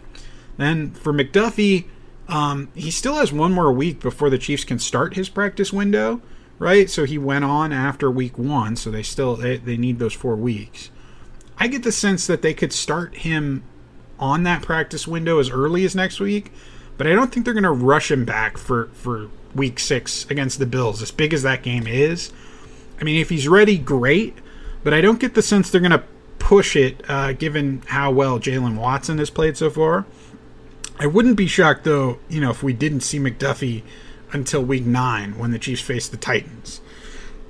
Then 0.56 0.92
for 0.92 1.12
McDuffie, 1.12 1.86
um, 2.28 2.70
he 2.74 2.90
still 2.90 3.16
has 3.16 3.32
one 3.32 3.52
more 3.52 3.70
week 3.70 4.00
before 4.00 4.30
the 4.30 4.38
Chiefs 4.38 4.64
can 4.64 4.78
start 4.78 5.14
his 5.14 5.28
practice 5.28 5.72
window, 5.72 6.22
right? 6.62 6.88
So 6.88 7.04
he 7.04 7.18
went 7.18 7.44
on 7.44 7.72
after 7.72 8.08
week 8.08 8.38
one, 8.38 8.76
so 8.76 8.90
they 8.90 9.02
still 9.02 9.34
they, 9.34 9.56
they 9.56 9.76
need 9.76 9.98
those 9.98 10.14
four 10.14 10.36
weeks. 10.36 10.90
I 11.58 11.66
get 11.66 11.82
the 11.82 11.92
sense 11.92 12.26
that 12.28 12.40
they 12.40 12.54
could 12.54 12.72
start 12.72 13.16
him 13.18 13.64
on 14.18 14.44
that 14.44 14.62
practice 14.62 15.06
window 15.06 15.40
as 15.40 15.50
early 15.50 15.84
as 15.84 15.96
next 15.96 16.20
week, 16.20 16.52
but 16.96 17.08
I 17.08 17.14
don't 17.14 17.32
think 17.32 17.44
they're 17.44 17.52
going 17.52 17.64
to 17.64 17.72
rush 17.72 18.12
him 18.12 18.24
back 18.24 18.56
for 18.56 18.86
for 18.92 19.28
week 19.56 19.80
six 19.80 20.24
against 20.30 20.60
the 20.60 20.66
Bills, 20.66 21.02
as 21.02 21.10
big 21.10 21.34
as 21.34 21.42
that 21.42 21.62
game 21.62 21.88
is. 21.88 22.32
I 23.00 23.04
mean, 23.04 23.20
if 23.20 23.28
he's 23.28 23.48
ready, 23.48 23.76
great, 23.76 24.38
but 24.84 24.94
I 24.94 25.00
don't 25.00 25.18
get 25.18 25.34
the 25.34 25.42
sense 25.42 25.68
they're 25.68 25.80
going 25.80 25.90
to 25.90 26.04
push 26.38 26.76
it, 26.76 27.02
uh, 27.08 27.32
given 27.32 27.82
how 27.88 28.12
well 28.12 28.38
Jaylen 28.38 28.76
Watson 28.76 29.18
has 29.18 29.30
played 29.30 29.56
so 29.56 29.68
far. 29.68 30.06
I 31.00 31.06
wouldn't 31.06 31.36
be 31.36 31.48
shocked 31.48 31.82
though, 31.82 32.20
you 32.28 32.40
know, 32.40 32.50
if 32.50 32.62
we 32.62 32.72
didn't 32.72 33.00
see 33.00 33.18
McDuffie 33.18 33.82
until 34.32 34.62
week 34.62 34.84
nine 34.84 35.38
when 35.38 35.50
the 35.50 35.58
Chiefs 35.58 35.82
face 35.82 36.08
the 36.08 36.16
Titans. 36.16 36.80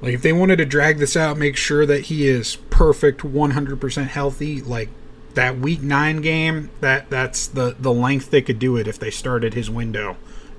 Like 0.01 0.15
if 0.15 0.23
they 0.23 0.33
wanted 0.33 0.57
to 0.57 0.65
drag 0.65 0.99
this 0.99 1.17
out, 1.17 1.39
make 1.39 1.57
sure 1.57 1.87
that 1.87 2.03
he 2.03 2.27
is 2.27 2.57
perfect, 2.71 3.21
100% 3.21 4.07
healthy, 4.09 4.61
like 4.61 4.89
that 5.35 5.59
week 5.59 5.81
9 5.81 6.21
game, 6.21 6.71
that 6.81 7.09
that's 7.09 7.47
the 7.47 7.77
the 7.79 7.93
length 7.93 8.31
they 8.31 8.43
could 8.43 8.59
do 8.59 8.77
it 8.77 8.87
if 8.87 8.99
they 8.99 9.11
started 9.11 9.55
his 9.55 9.71
window 9.71 10.17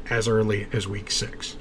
as 0.09 0.27
early 0.27 0.67
as 0.71 0.87
week 0.87 1.11
6. 1.11 1.57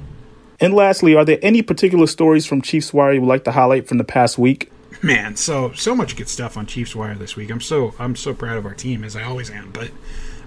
And 0.60 0.74
lastly, 0.74 1.16
are 1.16 1.24
there 1.24 1.40
any 1.42 1.60
particular 1.60 2.06
stories 2.06 2.46
from 2.46 2.62
Chiefs 2.62 2.94
Wire 2.94 3.14
you 3.14 3.20
would 3.20 3.26
like 3.26 3.44
to 3.44 3.52
highlight 3.52 3.88
from 3.88 3.98
the 3.98 4.04
past 4.04 4.38
week? 4.38 4.70
Man, 5.02 5.34
so 5.34 5.72
so 5.72 5.96
much 5.96 6.16
good 6.16 6.28
stuff 6.28 6.56
on 6.56 6.66
Chiefs 6.66 6.94
Wire 6.94 7.16
this 7.16 7.34
week. 7.34 7.50
I'm 7.50 7.60
so 7.60 7.94
I'm 7.98 8.14
so 8.14 8.32
proud 8.32 8.56
of 8.56 8.64
our 8.64 8.74
team 8.74 9.02
as 9.02 9.16
I 9.16 9.24
always 9.24 9.50
am, 9.50 9.72
but 9.72 9.90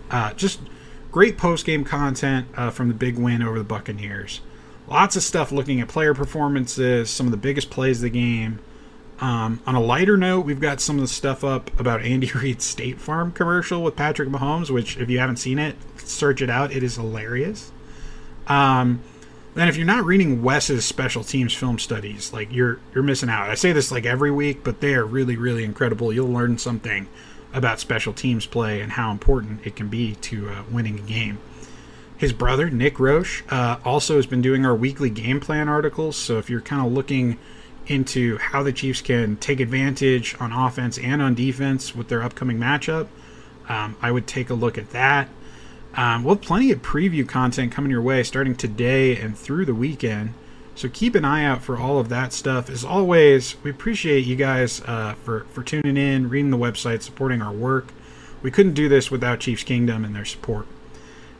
uh, 0.10 0.34
just 0.34 0.62
great 1.16 1.38
post 1.38 1.66
game 1.66 1.86
content 1.86 2.46
uh, 2.58 2.70
from 2.70 2.90
the 2.90 2.94
big 2.94 3.18
win 3.18 3.42
over 3.42 3.58
the 3.58 3.64
Buccaneers. 3.64 4.42
Lots 4.86 5.16
of 5.16 5.24
stuff 5.24 5.50
looking 5.50 5.80
at 5.80 5.88
player 5.88 6.14
performances, 6.14 7.10
some 7.10 7.26
of 7.26 7.32
the 7.32 7.38
biggest 7.38 7.70
plays 7.70 8.00
of 8.00 8.02
the 8.02 8.10
game. 8.10 8.60
Um, 9.22 9.62
on 9.66 9.76
a 9.76 9.80
lighter 9.80 10.18
note, 10.18 10.42
we've 10.42 10.60
got 10.60 10.82
some 10.82 10.98
of 10.98 11.02
the 11.02 11.08
stuff 11.08 11.42
up 11.46 11.80
about 11.80 12.02
Andy 12.02 12.30
Reid's 12.36 12.66
State 12.66 13.00
Farm 13.00 13.32
commercial 13.32 13.82
with 13.82 13.96
Patrick 13.96 14.28
Mahomes, 14.28 14.70
which, 14.70 14.98
if 14.98 15.10
you 15.10 15.20
haven't 15.20 15.38
seen 15.38 15.58
it, 15.58 15.78
search 16.00 16.42
it 16.42 16.50
out. 16.50 16.74
It 16.74 16.84
is 16.84 16.98
hilarious. 16.98 17.72
Um, 18.48 19.02
then, 19.54 19.70
if 19.70 19.78
you're 19.78 19.86
not 19.86 20.04
reading 20.04 20.44
Wes's 20.44 20.84
special 20.84 21.24
teams 21.24 21.54
film 21.54 21.80
studies, 21.80 22.34
like 22.34 22.52
you're 22.52 22.82
you're 22.94 23.06
missing 23.06 23.30
out. 23.30 23.50
I 23.50 23.56
say 23.56 23.72
this 23.72 23.90
like 23.90 24.06
every 24.06 24.32
week, 24.32 24.66
but 24.66 24.82
they 24.82 24.94
are 24.96 25.06
really 25.06 25.38
really 25.38 25.64
incredible. 25.64 26.12
You'll 26.12 26.28
learn 26.28 26.58
something 26.58 27.08
about 27.56 27.80
special 27.80 28.14
teams 28.14 28.46
play 28.46 28.82
and 28.82 28.92
how 28.92 29.12
important 29.12 29.66
it 29.66 29.76
can 29.76 29.88
be 29.88 30.16
to 30.16 30.50
uh, 30.50 30.64
winning 30.70 31.00
a 31.00 31.02
game. 31.02 31.40
His 32.18 32.34
brother, 32.34 32.70
Nick 32.70 33.00
Roche, 33.00 33.44
uh, 33.50 33.78
also 33.84 34.18
has 34.18 34.26
been 34.26 34.42
doing 34.42 34.66
our 34.66 34.76
weekly 34.76 35.10
game 35.10 35.40
plan 35.40 35.68
articles. 35.68 36.16
So 36.16 36.38
if 36.38 36.50
you're 36.50 36.62
kind 36.62 36.86
of 36.86 36.92
looking 36.92 37.38
into 37.88 38.38
how 38.38 38.64
the 38.64 38.74
Chiefs 38.74 39.02
can 39.02 39.38
take 39.38 39.60
advantage 39.60 40.36
on 40.40 40.52
offense 40.52 40.98
and 40.98 41.22
on 41.22 41.34
defense 41.34 41.96
with 41.96 42.10
their 42.10 42.22
upcoming 42.22 42.58
matchup, 42.58 43.08
um, 43.68 43.96
I 44.02 44.12
would 44.12 44.28
take 44.28 44.50
a 44.50 44.54
look 44.54 44.78
at 44.78 44.92
that. 44.92 45.30
Um, 45.96 46.24
we'll 46.24 46.36
have 46.36 46.44
plenty 46.44 46.72
of 46.72 46.82
preview 46.82 47.28
content 47.28 47.72
coming 47.72 47.92
your 47.92 48.02
way 48.02 48.24
starting 48.24 48.56
today 48.56 49.18
and 49.18 49.38
through 49.38 49.66
the 49.66 49.76
weekend. 49.76 50.34
So 50.78 50.90
keep 50.90 51.16
an 51.16 51.24
eye 51.24 51.46
out 51.46 51.64
for 51.64 51.78
all 51.78 52.00
of 52.00 52.10
that 52.10 52.34
stuff. 52.34 52.70
As 52.70 52.84
always, 52.84 53.56
we 53.64 53.72
appreciate 53.72 54.26
you 54.26 54.36
guys 54.36 54.82
uh, 54.82 55.14
for 55.24 55.46
for 55.46 55.64
tuning 55.64 55.96
in, 55.96 56.28
reading 56.28 56.52
the 56.52 56.58
website, 56.58 57.02
supporting 57.02 57.42
our 57.42 57.54
work. 57.54 57.94
We 58.42 58.52
couldn't 58.52 58.74
do 58.74 58.90
this 58.90 59.10
without 59.10 59.40
Chiefs 59.40 59.64
Kingdom 59.64 60.04
and 60.04 60.14
their 60.14 60.26
support. 60.26 60.68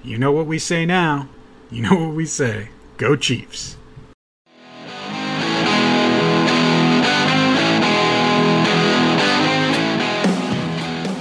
You 0.04 0.18
know 0.18 0.32
what 0.32 0.46
we 0.46 0.58
say 0.58 0.86
now. 0.86 1.28
You 1.70 1.82
know 1.82 1.96
what 1.96 2.16
we 2.16 2.26
say. 2.26 2.70
Go 2.96 3.18
Chiefs. 3.18 3.76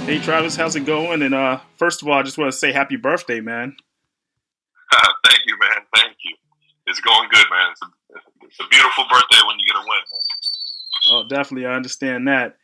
Hey 0.05 0.19
Travis, 0.19 0.55
how's 0.55 0.77
it 0.77 0.85
going? 0.85 1.21
And 1.21 1.35
uh, 1.35 1.59
first 1.75 2.01
of 2.01 2.07
all, 2.07 2.13
I 2.13 2.23
just 2.23 2.37
want 2.37 2.49
to 2.49 2.57
say 2.57 2.71
happy 2.71 2.95
birthday, 2.95 3.41
man. 3.41 3.75
Thank 5.25 5.39
you, 5.47 5.57
man. 5.59 5.83
Thank 5.93 6.15
you. 6.23 6.35
It's 6.87 7.01
going 7.01 7.27
good, 7.29 7.45
man. 7.49 7.71
It's 7.71 7.81
a 7.81 7.87
it's 8.57 8.65
a 8.65 8.69
beautiful 8.69 9.03
birthday 9.11 9.45
when 9.45 9.59
you 9.59 9.65
get 9.65 9.75
a 9.75 9.79
win. 9.79 9.87
Man. 9.87 11.11
Oh, 11.11 11.27
definitely, 11.27 11.67
I 11.67 11.73
understand 11.73 12.27
that. 12.27 12.55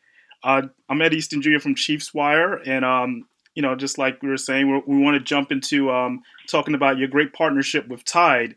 Uh, 0.43 0.63
I'm 0.89 1.01
Ed 1.01 1.13
Easton 1.13 1.41
Jr. 1.41 1.59
from 1.59 1.75
Chiefs 1.75 2.13
Wire, 2.13 2.55
and 2.55 2.85
um, 2.85 3.27
you 3.55 3.61
know, 3.61 3.75
just 3.75 3.97
like 3.97 4.21
we 4.21 4.29
were 4.29 4.37
saying, 4.37 4.71
we 4.71 4.95
we 4.95 5.03
want 5.03 5.15
to 5.15 5.23
jump 5.23 5.51
into 5.51 5.91
um, 5.91 6.21
talking 6.49 6.75
about 6.75 6.97
your 6.97 7.09
great 7.09 7.33
partnership 7.33 7.87
with 7.89 8.05
Tide, 8.05 8.55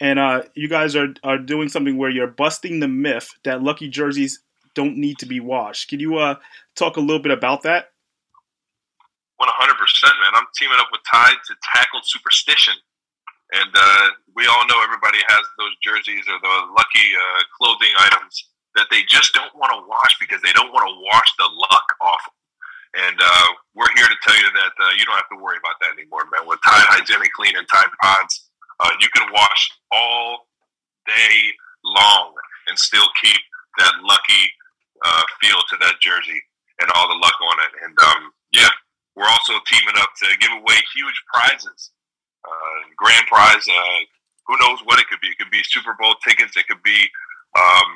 and 0.00 0.18
uh, 0.18 0.42
you 0.54 0.68
guys 0.68 0.94
are 0.94 1.08
are 1.24 1.38
doing 1.38 1.68
something 1.68 1.96
where 1.98 2.10
you're 2.10 2.28
busting 2.28 2.80
the 2.80 2.88
myth 2.88 3.30
that 3.44 3.62
lucky 3.62 3.88
jerseys 3.88 4.40
don't 4.74 4.96
need 4.96 5.18
to 5.18 5.26
be 5.26 5.40
washed. 5.40 5.88
Can 5.88 5.98
you 5.98 6.18
uh, 6.18 6.36
talk 6.76 6.96
a 6.96 7.00
little 7.00 7.22
bit 7.22 7.32
about 7.32 7.62
that? 7.62 7.90
100%, 9.40 9.44
man. 9.44 10.32
I'm 10.34 10.46
teaming 10.56 10.78
up 10.78 10.88
with 10.92 11.02
Tide 11.12 11.36
to 11.46 11.54
tackle 11.74 12.00
superstition. 12.04 12.74
And 13.54 13.70
uh, 13.70 14.06
we 14.34 14.46
all 14.46 14.66
know 14.66 14.82
everybody 14.82 15.22
has 15.28 15.44
those 15.58 15.74
jerseys 15.78 16.26
or 16.26 16.38
the 16.42 16.56
lucky 16.74 17.06
uh, 17.14 17.40
clothing 17.54 17.94
items 18.00 18.50
that 18.74 18.90
they 18.90 19.06
just 19.06 19.32
don't 19.32 19.54
want 19.54 19.70
to 19.70 19.86
wash 19.86 20.18
because 20.18 20.42
they 20.42 20.52
don't 20.52 20.72
want 20.72 20.84
to 20.84 20.94
wash 21.06 21.30
the 21.38 21.48
luck 21.70 21.88
off. 22.00 22.24
And 22.96 23.16
uh, 23.20 23.48
we're 23.74 23.92
here 23.94 24.08
to 24.08 24.18
tell 24.24 24.36
you 24.36 24.50
that 24.50 24.74
uh, 24.82 24.92
you 24.98 25.04
don't 25.06 25.16
have 25.16 25.30
to 25.30 25.40
worry 25.40 25.60
about 25.60 25.78
that 25.80 25.94
anymore, 25.94 26.26
man. 26.32 26.48
With 26.48 26.58
Tide 26.64 26.86
Hygienic 26.90 27.32
Clean 27.32 27.54
and 27.56 27.66
Tide 27.68 27.92
Pods, 28.02 28.50
uh, 28.80 28.90
you 29.00 29.08
can 29.14 29.30
wash 29.32 29.62
all 29.92 30.48
day 31.06 31.52
long 31.84 32.34
and 32.66 32.78
still 32.78 33.06
keep 33.22 33.40
that 33.78 33.94
lucky 34.02 34.50
uh, 35.04 35.22
feel 35.40 35.60
to 35.70 35.76
that 35.80 36.00
jersey 36.00 36.40
and 36.80 36.90
all 36.96 37.08
the 37.08 37.20
luck 37.20 37.36
on 37.52 37.56
it. 37.62 37.72
And 37.84 37.94
um, 38.00 38.32
yeah, 38.52 38.72
we're 39.14 39.28
also 39.28 39.54
teaming 39.68 39.96
up 39.96 40.10
to 40.24 40.26
give 40.40 40.52
away 40.52 40.76
huge 40.92 41.18
prizes 41.32 41.92
grand 42.96 43.26
prize. 43.26 43.66
Uh, 43.68 44.00
who 44.46 44.56
knows 44.60 44.78
what 44.84 44.98
it 45.00 45.08
could 45.08 45.20
be? 45.20 45.28
It 45.28 45.38
could 45.38 45.50
be 45.50 45.62
Super 45.64 45.94
Bowl 45.98 46.14
tickets. 46.26 46.56
It 46.56 46.66
could 46.68 46.82
be 46.82 47.08
um, 47.58 47.90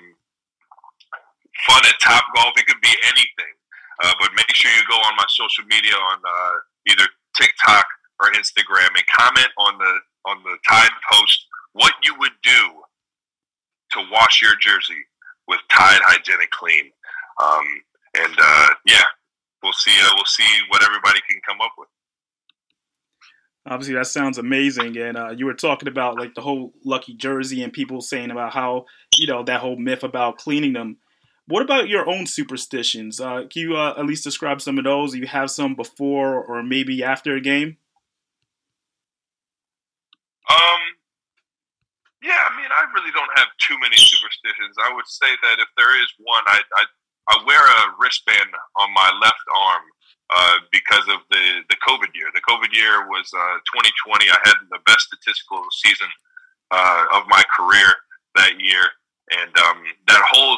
fun 1.67 1.83
at 1.87 1.95
Top 2.01 2.25
Golf. 2.35 2.55
It 2.57 2.67
could 2.67 2.81
be 2.81 2.95
anything. 3.05 3.55
Uh, 4.03 4.15
but 4.21 4.31
make 4.35 4.55
sure 4.55 4.71
you 4.73 4.83
go 4.89 4.97
on 4.97 5.15
my 5.17 5.27
social 5.29 5.65
media 5.67 5.95
on 5.95 6.19
uh, 6.25 6.57
either 6.89 7.07
TikTok 7.37 7.85
or 8.21 8.33
Instagram 8.33 8.89
and 8.97 9.07
comment 9.19 9.49
on 9.59 9.79
the 9.79 9.95
on 10.25 10.43
the 10.43 10.57
Tide 10.69 10.91
post 11.13 11.47
what 11.73 11.93
you 12.03 12.15
would 12.19 12.35
do 12.43 12.63
to 13.93 14.05
wash 14.11 14.43
your 14.43 14.55
jersey 14.61 15.05
with 15.49 15.61
Tide 15.71 16.01
Hygienic 16.03 16.51
Clean. 16.51 16.91
Um, 17.43 17.65
and 18.17 18.37
uh, 18.41 18.69
yeah, 18.87 19.05
we'll 19.63 19.73
see. 19.73 19.95
Uh, 20.03 20.11
we'll 20.15 20.25
see 20.25 20.49
what 20.69 20.83
everybody 20.83 21.21
can 21.29 21.41
come 21.47 21.61
up 21.61 21.73
with. 21.79 21.89
Obviously, 23.66 23.94
that 23.94 24.07
sounds 24.07 24.38
amazing. 24.38 24.96
And 24.96 25.16
uh, 25.16 25.31
you 25.31 25.44
were 25.44 25.55
talking 25.55 25.88
about 25.88 26.18
like 26.18 26.35
the 26.35 26.40
whole 26.40 26.73
lucky 26.85 27.14
jersey 27.14 27.62
and 27.62 27.73
people 27.73 28.01
saying 28.01 28.31
about 28.31 28.53
how 28.53 28.87
you 29.16 29.27
know 29.27 29.42
that 29.42 29.61
whole 29.61 29.77
myth 29.77 30.03
about 30.03 30.38
cleaning 30.38 30.73
them. 30.73 30.96
What 31.46 31.62
about 31.62 31.88
your 31.88 32.09
own 32.09 32.27
superstitions? 32.27 33.20
Uh, 33.20 33.44
can 33.51 33.62
you 33.62 33.77
uh, 33.77 33.94
at 33.99 34.07
least 34.07 34.25
describe 34.25 34.61
some 34.61 34.79
of 34.79 34.85
those? 34.85 35.14
You 35.14 35.27
have 35.27 35.51
some 35.51 35.75
before 35.75 36.42
or 36.42 36.62
maybe 36.62 37.03
after 37.03 37.35
a 37.35 37.40
game? 37.40 37.77
Um, 40.49 40.81
yeah, 42.23 42.38
I 42.49 42.57
mean, 42.57 42.70
I 42.70 42.85
really 42.94 43.12
don't 43.12 43.31
have 43.37 43.49
too 43.61 43.77
many 43.79 43.96
superstitions. 43.96 44.77
I 44.81 44.94
would 44.94 45.07
say 45.07 45.29
that 45.42 45.57
if 45.59 45.68
there 45.77 46.01
is 46.01 46.09
one, 46.18 46.44
I 46.46 46.61
I, 46.79 46.85
I 47.29 47.44
wear 47.46 47.61
a 47.61 47.94
wristband 48.01 48.55
on 48.77 48.94
my 48.94 49.12
left 49.20 49.44
arm 49.55 49.83
uh, 50.31 50.57
because 50.71 51.07
of 51.09 51.21
the 51.31 51.66
the 51.69 51.77
COVID 51.83 52.14
year. 52.14 52.31
The 52.35 52.47
COVID 52.47 52.73
year 52.73 53.07
was 53.09 53.27
uh, 53.35 53.59
2020. 54.07 54.31
I 54.31 54.38
had 54.45 54.55
the 54.71 54.79
best 54.87 55.11
statistical 55.11 55.62
season 55.83 56.07
uh, 56.71 57.05
of 57.12 57.27
my 57.27 57.43
career 57.51 57.95
that 58.37 58.55
year, 58.61 58.87
and 59.35 59.51
um, 59.59 59.83
that 60.07 60.23
whole 60.31 60.57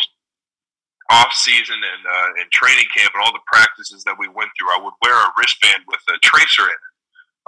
off 1.10 1.32
season 1.32 1.76
and 1.76 2.02
uh, 2.04 2.40
and 2.40 2.50
training 2.52 2.86
camp 2.94 3.12
and 3.14 3.22
all 3.24 3.32
the 3.32 3.46
practices 3.46 4.04
that 4.04 4.16
we 4.18 4.28
went 4.28 4.50
through, 4.58 4.68
I 4.76 4.80
would 4.84 4.94
wear 5.00 5.16
a 5.16 5.32
wristband 5.38 5.84
with 5.88 6.04
a 6.08 6.18
tracer 6.20 6.68
in 6.68 6.76
it, 6.76 6.92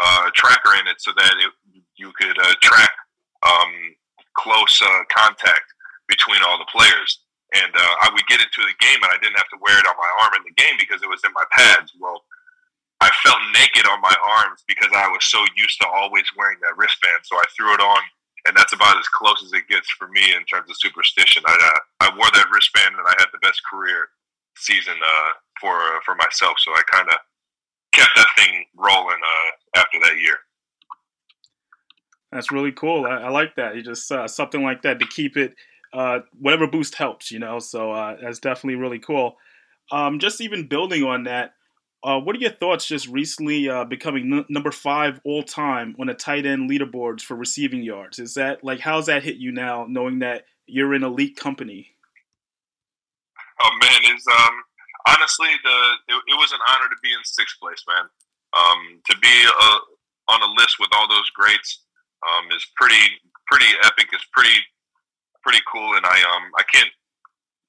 uh, 0.00 0.28
a 0.28 0.32
tracker 0.32 0.80
in 0.80 0.88
it, 0.88 1.00
so 1.00 1.12
that 1.16 1.34
it, 1.38 1.52
you 1.96 2.12
could 2.16 2.36
track 2.60 2.90
um, 3.44 3.72
close 4.32 4.80
contact 5.12 5.68
between 6.08 6.40
all 6.42 6.58
the 6.58 6.68
players. 6.72 7.23
And 7.54 7.70
uh, 7.70 7.94
I 8.02 8.10
would 8.10 8.26
get 8.26 8.42
into 8.42 8.66
the 8.66 8.74
game, 8.82 8.98
and 8.98 9.14
I 9.14 9.18
didn't 9.22 9.38
have 9.38 9.50
to 9.54 9.62
wear 9.62 9.78
it 9.78 9.86
on 9.86 9.94
my 9.94 10.10
arm 10.26 10.34
in 10.36 10.42
the 10.42 10.56
game 10.58 10.74
because 10.74 11.02
it 11.02 11.08
was 11.08 11.22
in 11.22 11.30
my 11.32 11.46
pads. 11.54 11.94
Well, 11.98 12.26
I 12.98 13.10
felt 13.22 13.38
naked 13.54 13.86
on 13.86 14.02
my 14.02 14.14
arms 14.42 14.66
because 14.66 14.90
I 14.90 15.06
was 15.08 15.22
so 15.24 15.38
used 15.54 15.78
to 15.82 15.88
always 15.88 16.26
wearing 16.34 16.58
that 16.66 16.74
wristband. 16.74 17.22
So 17.22 17.36
I 17.38 17.46
threw 17.54 17.74
it 17.74 17.80
on 17.80 18.02
and 18.46 18.56
that's 18.56 18.72
about 18.72 18.98
as 18.98 19.08
close 19.08 19.42
as 19.44 19.52
it 19.52 19.68
gets 19.68 19.88
for 19.90 20.08
me 20.08 20.34
in 20.34 20.44
terms 20.44 20.68
of 20.68 20.76
superstition. 20.78 21.42
I 21.46 21.52
uh, 21.52 22.08
I 22.08 22.16
wore 22.16 22.28
that 22.34 22.46
wristband, 22.52 22.94
and 22.96 23.06
I 23.06 23.14
had 23.18 23.28
the 23.32 23.38
best 23.38 23.62
career 23.70 24.08
season 24.56 24.94
uh, 24.94 25.32
for 25.60 25.74
uh, 25.74 26.00
for 26.04 26.14
myself. 26.14 26.58
So 26.58 26.70
I 26.72 26.82
kind 26.90 27.08
of 27.08 27.16
kept 27.92 28.10
that 28.16 28.26
thing 28.36 28.64
rolling 28.76 29.16
uh, 29.16 29.80
after 29.80 29.98
that 30.00 30.20
year. 30.20 30.38
That's 32.32 32.52
really 32.52 32.72
cool. 32.72 33.06
I, 33.06 33.22
I 33.22 33.28
like 33.30 33.54
that. 33.56 33.76
You 33.76 33.82
just 33.82 34.10
uh, 34.12 34.28
something 34.28 34.62
like 34.62 34.82
that 34.82 34.98
to 34.98 35.06
keep 35.06 35.36
it. 35.36 35.54
Uh, 35.94 36.20
whatever 36.40 36.66
boost 36.66 36.96
helps, 36.96 37.30
you 37.30 37.38
know. 37.38 37.60
So 37.60 38.16
that's 38.20 38.40
definitely 38.40 38.74
really 38.74 38.98
cool. 38.98 39.36
Um, 39.92 40.18
just 40.18 40.40
even 40.40 40.66
building 40.66 41.04
on 41.04 41.24
that, 41.24 41.54
uh, 42.04 42.20
what 42.20 42.36
are 42.36 42.38
your 42.38 42.50
thoughts 42.50 42.86
just 42.86 43.08
recently 43.08 43.68
uh, 43.68 43.84
becoming 43.84 44.30
n- 44.30 44.44
number 44.50 44.70
five 44.70 45.20
all 45.24 45.42
time 45.42 45.96
on 45.98 46.08
the 46.08 46.14
tight 46.14 46.44
end 46.44 46.68
leaderboards 46.68 47.22
for 47.22 47.34
receiving 47.34 47.82
yards? 47.82 48.18
Is 48.18 48.34
that 48.34 48.62
like 48.62 48.80
how's 48.80 49.06
that 49.06 49.22
hit 49.22 49.36
you 49.36 49.52
now, 49.52 49.86
knowing 49.88 50.18
that 50.18 50.44
you're 50.66 50.94
in 50.94 51.02
elite 51.02 51.36
company? 51.36 51.96
Oh 53.62 53.70
man, 53.80 54.00
it's 54.04 54.26
um 54.28 54.54
honestly 55.08 55.48
the 55.64 56.14
it, 56.14 56.22
it 56.28 56.36
was 56.36 56.52
an 56.52 56.60
honor 56.68 56.88
to 56.90 56.96
be 57.02 57.10
in 57.10 57.24
sixth 57.24 57.58
place, 57.58 57.82
man. 57.88 58.04
Um, 58.52 59.00
to 59.08 59.18
be 59.18 59.46
uh, 59.46 59.78
on 60.28 60.42
a 60.42 60.60
list 60.60 60.76
with 60.78 60.90
all 60.92 61.08
those 61.08 61.28
greats 61.30 61.84
um, 62.22 62.50
is 62.54 62.66
pretty 62.76 63.00
pretty 63.46 63.66
epic. 63.82 64.08
It's 64.12 64.26
pretty 64.30 64.58
pretty 65.44 65.60
cool, 65.70 65.94
and 65.94 66.04
I 66.08 66.18
um 66.34 66.50
I 66.56 66.64
can't 66.72 66.90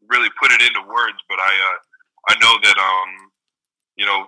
really 0.07 0.29
put 0.39 0.51
it 0.51 0.61
into 0.63 0.81
words, 0.87 1.19
but 1.27 1.37
I 1.37 1.51
uh, 1.51 1.77
I 2.31 2.33
know 2.39 2.55
that 2.63 2.77
um 2.79 3.29
you 3.95 4.05
know, 4.05 4.27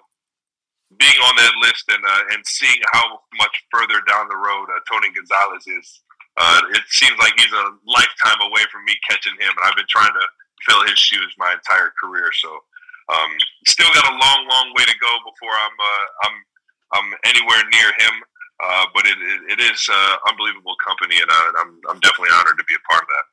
being 0.98 1.20
on 1.28 1.36
that 1.36 1.54
list 1.62 1.84
and 1.92 2.04
uh, 2.04 2.24
and 2.32 2.44
seeing 2.48 2.80
how 2.94 3.20
much 3.40 3.56
further 3.72 4.00
down 4.08 4.28
the 4.28 4.40
road 4.40 4.72
uh, 4.72 4.80
Tony 4.88 5.12
Gonzalez 5.12 5.68
is, 5.68 6.02
uh, 6.40 6.62
it 6.72 6.84
seems 6.88 7.20
like 7.20 7.36
he's 7.36 7.52
a 7.52 7.76
lifetime 7.84 8.40
away 8.48 8.64
from 8.72 8.86
me 8.86 8.96
catching 9.08 9.36
him, 9.36 9.52
and 9.52 9.64
I've 9.68 9.76
been 9.76 9.90
trying 9.92 10.16
to 10.16 10.26
fill 10.64 10.88
his 10.88 10.98
shoes 10.98 11.36
my 11.38 11.52
entire 11.52 11.92
career. 12.00 12.32
So, 12.40 12.50
um, 13.12 13.32
still 13.68 13.92
got 13.94 14.08
a 14.08 14.16
long, 14.16 14.42
long 14.48 14.68
way 14.80 14.88
to 14.88 14.98
go 15.04 15.12
before 15.28 15.52
I'm 15.52 15.76
uh, 15.76 16.08
I'm 16.24 16.36
I'm 16.96 17.08
anywhere 17.28 17.62
near 17.72 17.92
him. 18.00 18.16
Uh, 18.58 18.90
but 18.96 19.06
it, 19.06 19.14
it, 19.22 19.54
it 19.54 19.60
is 19.62 19.86
uh, 19.86 20.16
unbelievable 20.26 20.74
company, 20.82 21.20
and 21.20 21.30
I'm 21.60 21.78
I'm 21.92 22.00
definitely 22.00 22.32
honored 22.34 22.58
to 22.58 22.66
be 22.66 22.74
a 22.80 22.84
part 22.90 23.04
of 23.04 23.12
that 23.12 23.28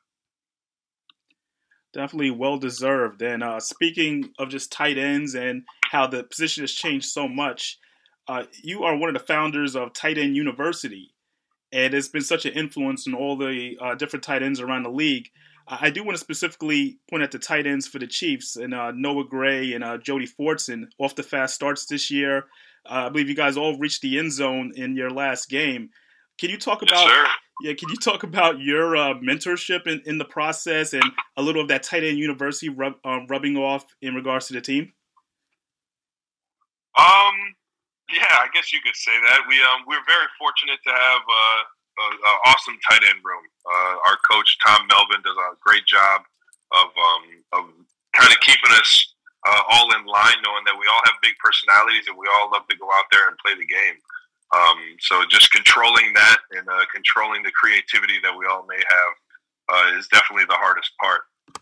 definitely 1.95 2.29
well 2.29 2.57
deserved. 2.57 3.21
And 3.21 3.41
uh, 3.41 3.59
speaking 3.59 4.31
of 4.37 4.49
just 4.49 4.71
tight 4.71 4.97
ends 4.97 5.33
and 5.33 5.63
how 5.89 6.05
the 6.05 6.23
position 6.23 6.63
has 6.63 6.71
changed 6.71 7.07
so 7.07 7.27
much, 7.27 7.79
uh, 8.27 8.43
you 8.61 8.83
are 8.83 8.95
one 8.95 9.09
of 9.09 9.19
the 9.19 9.25
founders 9.25 9.75
of 9.75 9.93
Tight 9.93 10.17
End 10.17 10.35
University, 10.35 11.13
and 11.71 11.93
it's 11.93 12.07
been 12.07 12.21
such 12.21 12.45
an 12.45 12.53
influence 12.53 13.07
on 13.07 13.13
all 13.13 13.37
the 13.37 13.77
uh, 13.81 13.95
different 13.95 14.23
tight 14.23 14.43
ends 14.43 14.59
around 14.59 14.83
the 14.83 14.89
league. 14.89 15.29
I 15.67 15.89
do 15.89 16.03
want 16.03 16.15
to 16.15 16.19
specifically 16.19 16.99
point 17.09 17.23
at 17.23 17.31
the 17.31 17.39
tight 17.39 17.65
ends 17.65 17.87
for 17.87 17.97
the 17.97 18.05
Chiefs 18.05 18.55
and 18.55 18.73
uh, 18.73 18.91
Noah 18.91 19.25
Gray 19.25 19.73
and 19.73 19.83
uh, 19.83 19.97
Jody 19.97 20.27
Fortson 20.27 20.85
off 20.99 21.15
the 21.15 21.23
fast 21.23 21.55
starts 21.55 21.87
this 21.87 22.11
year. 22.11 22.45
Uh, 22.87 23.07
I 23.07 23.09
believe 23.09 23.29
you 23.29 23.35
guys 23.35 23.57
all 23.57 23.77
reached 23.79 24.01
the 24.01 24.19
end 24.19 24.31
zone 24.31 24.73
in 24.75 24.95
your 24.95 25.09
last 25.09 25.49
game. 25.49 25.89
Can 26.39 26.51
you 26.51 26.57
talk 26.57 26.83
about 26.83 27.07
yes, 27.07 27.27
yeah, 27.61 27.73
can 27.73 27.89
you 27.89 27.95
talk 27.95 28.23
about 28.23 28.59
your 28.59 28.97
uh, 28.97 29.13
mentorship 29.15 29.87
in, 29.87 30.01
in 30.05 30.17
the 30.17 30.25
process 30.25 30.93
and 30.93 31.03
a 31.37 31.41
little 31.41 31.61
of 31.61 31.67
that 31.69 31.83
tight 31.83 32.03
end 32.03 32.17
university 32.17 32.69
rub, 32.69 32.95
um, 33.05 33.27
rubbing 33.29 33.55
off 33.57 33.85
in 34.01 34.13
regards 34.13 34.47
to 34.47 34.53
the 34.53 34.61
team? 34.61 34.91
Um, 36.97 37.35
yeah, 38.11 38.43
I 38.43 38.47
guess 38.53 38.71
you 38.71 38.79
could 38.83 38.95
say 38.95 39.11
that. 39.27 39.39
We 39.47 39.55
um 39.63 39.83
we're 39.87 40.03
very 40.07 40.29
fortunate 40.37 40.79
to 40.83 40.93
have 40.93 41.23
uh, 41.27 41.61
an 42.11 42.37
awesome 42.45 42.77
tight 42.89 43.03
end 43.07 43.19
room. 43.23 43.43
Uh, 43.65 43.95
our 44.07 44.17
coach 44.29 44.57
Tom 44.65 44.87
Melvin 44.87 45.23
does 45.23 45.35
a 45.35 45.57
great 45.63 45.85
job 45.85 46.21
of 46.71 46.89
um 46.95 47.23
of 47.51 47.63
kind 48.13 48.31
of 48.31 48.39
keeping 48.39 48.71
us 48.79 49.15
uh, 49.45 49.61
all 49.69 49.91
in 49.95 50.05
line, 50.05 50.39
knowing 50.43 50.63
that 50.65 50.77
we 50.77 50.87
all 50.89 51.01
have 51.05 51.21
big 51.21 51.35
personalities 51.43 52.07
and 52.07 52.17
we 52.17 52.25
all 52.37 52.49
love 52.51 52.67
to 52.69 52.77
go 52.77 52.87
out 52.97 53.05
there 53.11 53.29
and 53.29 53.37
play 53.43 53.53
the 53.53 53.67
game. 53.67 53.97
Um, 54.53 54.77
so 54.99 55.23
just 55.29 55.51
controlling 55.51 56.13
that 56.13 56.37
and 56.51 56.67
uh, 56.67 56.85
controlling 56.93 57.43
the 57.43 57.51
creativity 57.51 58.19
that 58.23 58.35
we 58.37 58.45
all 58.45 58.65
may 58.67 58.77
have 58.77 59.13
uh, 59.69 59.97
is 59.97 60.07
definitely 60.07 60.45
the 60.45 60.59
hardest 60.59 60.91
part. 61.01 61.21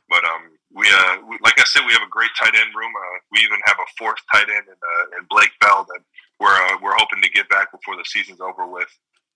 But 0.09 0.23
um, 0.25 0.51
we, 0.73 0.87
uh, 0.87 1.17
we, 1.27 1.37
like 1.41 1.59
I 1.59 1.63
said, 1.63 1.83
we 1.85 1.93
have 1.93 2.01
a 2.01 2.11
great 2.11 2.31
tight 2.37 2.55
end 2.55 2.75
room. 2.75 2.91
Uh, 2.95 3.17
we 3.31 3.39
even 3.39 3.59
have 3.65 3.77
a 3.79 3.87
fourth 3.97 4.19
tight 4.31 4.49
end 4.49 4.67
in, 4.67 4.75
uh, 4.75 5.17
in 5.17 5.27
Blake 5.29 5.51
Bell 5.61 5.85
that 5.87 6.01
we're 6.39 6.53
uh, 6.53 6.77
we're 6.81 6.95
hoping 6.97 7.21
to 7.21 7.29
get 7.29 7.49
back 7.49 7.71
before 7.71 7.95
the 7.95 8.05
season's 8.05 8.41
over 8.41 8.67
with. 8.67 8.89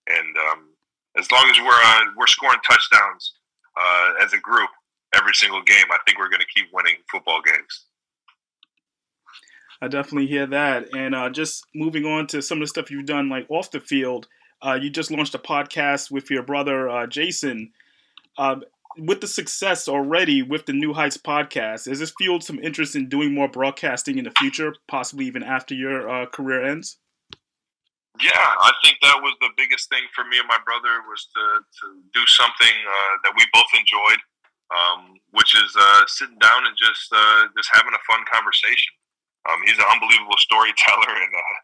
And 0.08 0.36
um, 0.52 0.70
as 1.18 1.32
long 1.32 1.50
as 1.50 1.58
we're 1.60 2.16
we're 2.16 2.28
scoring 2.28 2.60
touchdowns 2.68 3.34
as 4.24 4.34
a 4.34 4.40
group 4.40 4.70
every 5.16 5.34
single 5.34 5.62
game, 5.62 5.86
I 5.92 5.98
think 6.06 6.18
we're 6.18 6.30
going 6.30 6.42
to 6.42 6.54
keep 6.54 6.68
winning 6.74 6.96
football 7.12 7.42
games. 7.42 7.86
I 9.82 9.88
definitely 9.88 10.28
hear 10.28 10.48
that. 10.48 10.96
And 10.96 11.14
uh, 11.14 11.30
just 11.30 11.66
moving 11.76 12.06
on 12.06 12.28
to 12.28 12.42
some 12.42 12.60
of 12.60 12.62
the 12.62 12.68
stuff 12.68 12.92
you've 12.92 13.06
done, 13.06 13.30
like 13.30 13.46
off 13.50 13.72
the 13.72 13.80
field, 13.80 14.28
uh, 14.62 14.78
you 14.82 14.90
just 14.90 15.12
launched 15.12 15.36
a 15.36 15.40
podcast 15.40 16.10
with 16.10 16.30
your 16.32 16.44
brother 16.44 16.90
uh, 16.90 17.08
Jason. 17.08 17.72
Um, 18.38 18.64
with 18.98 19.22
the 19.22 19.28
success 19.28 19.88
already 19.88 20.42
with 20.42 20.66
the 20.66 20.74
New 20.74 20.94
Heights 20.94 21.18
podcast, 21.18 21.88
has 21.88 22.00
this 22.00 22.14
fueled 22.18 22.44
some 22.44 22.60
interest 22.60 22.96
in 22.96 23.10
doing 23.10 23.34
more 23.34 23.48
broadcasting 23.48 24.18
in 24.18 24.24
the 24.24 24.34
future, 24.40 24.74
possibly 24.88 25.26
even 25.26 25.44
after 25.44 25.76
your 25.76 26.10
uh, 26.10 26.26
career 26.26 26.66
ends? 26.66 26.98
Yeah, 28.20 28.34
I 28.34 28.72
think 28.84 28.98
that 29.04 29.22
was 29.22 29.38
the 29.42 29.54
biggest 29.58 29.90
thing 29.90 30.02
for 30.16 30.26
me 30.26 30.40
and 30.40 30.48
my 30.48 30.58
brother 30.66 31.06
was 31.06 31.30
to, 31.38 31.44
to 31.62 31.86
do 32.14 32.26
something 32.26 32.74
uh, 32.90 33.14
that 33.24 33.34
we 33.38 33.46
both 33.54 33.70
enjoyed, 33.78 34.22
um, 34.74 35.22
which 35.38 35.54
is 35.54 35.70
uh, 35.78 36.02
sitting 36.08 36.38
down 36.42 36.66
and 36.66 36.74
just 36.74 37.14
just 37.54 37.70
having 37.72 37.94
a 37.94 38.02
fun 38.10 38.26
conversation. 38.26 38.97
Um, 39.48 39.60
he's 39.66 39.80
an 39.80 39.88
unbelievable 39.92 40.38
storyteller, 40.38 41.14
and 41.24 41.34
uh, 41.34 41.58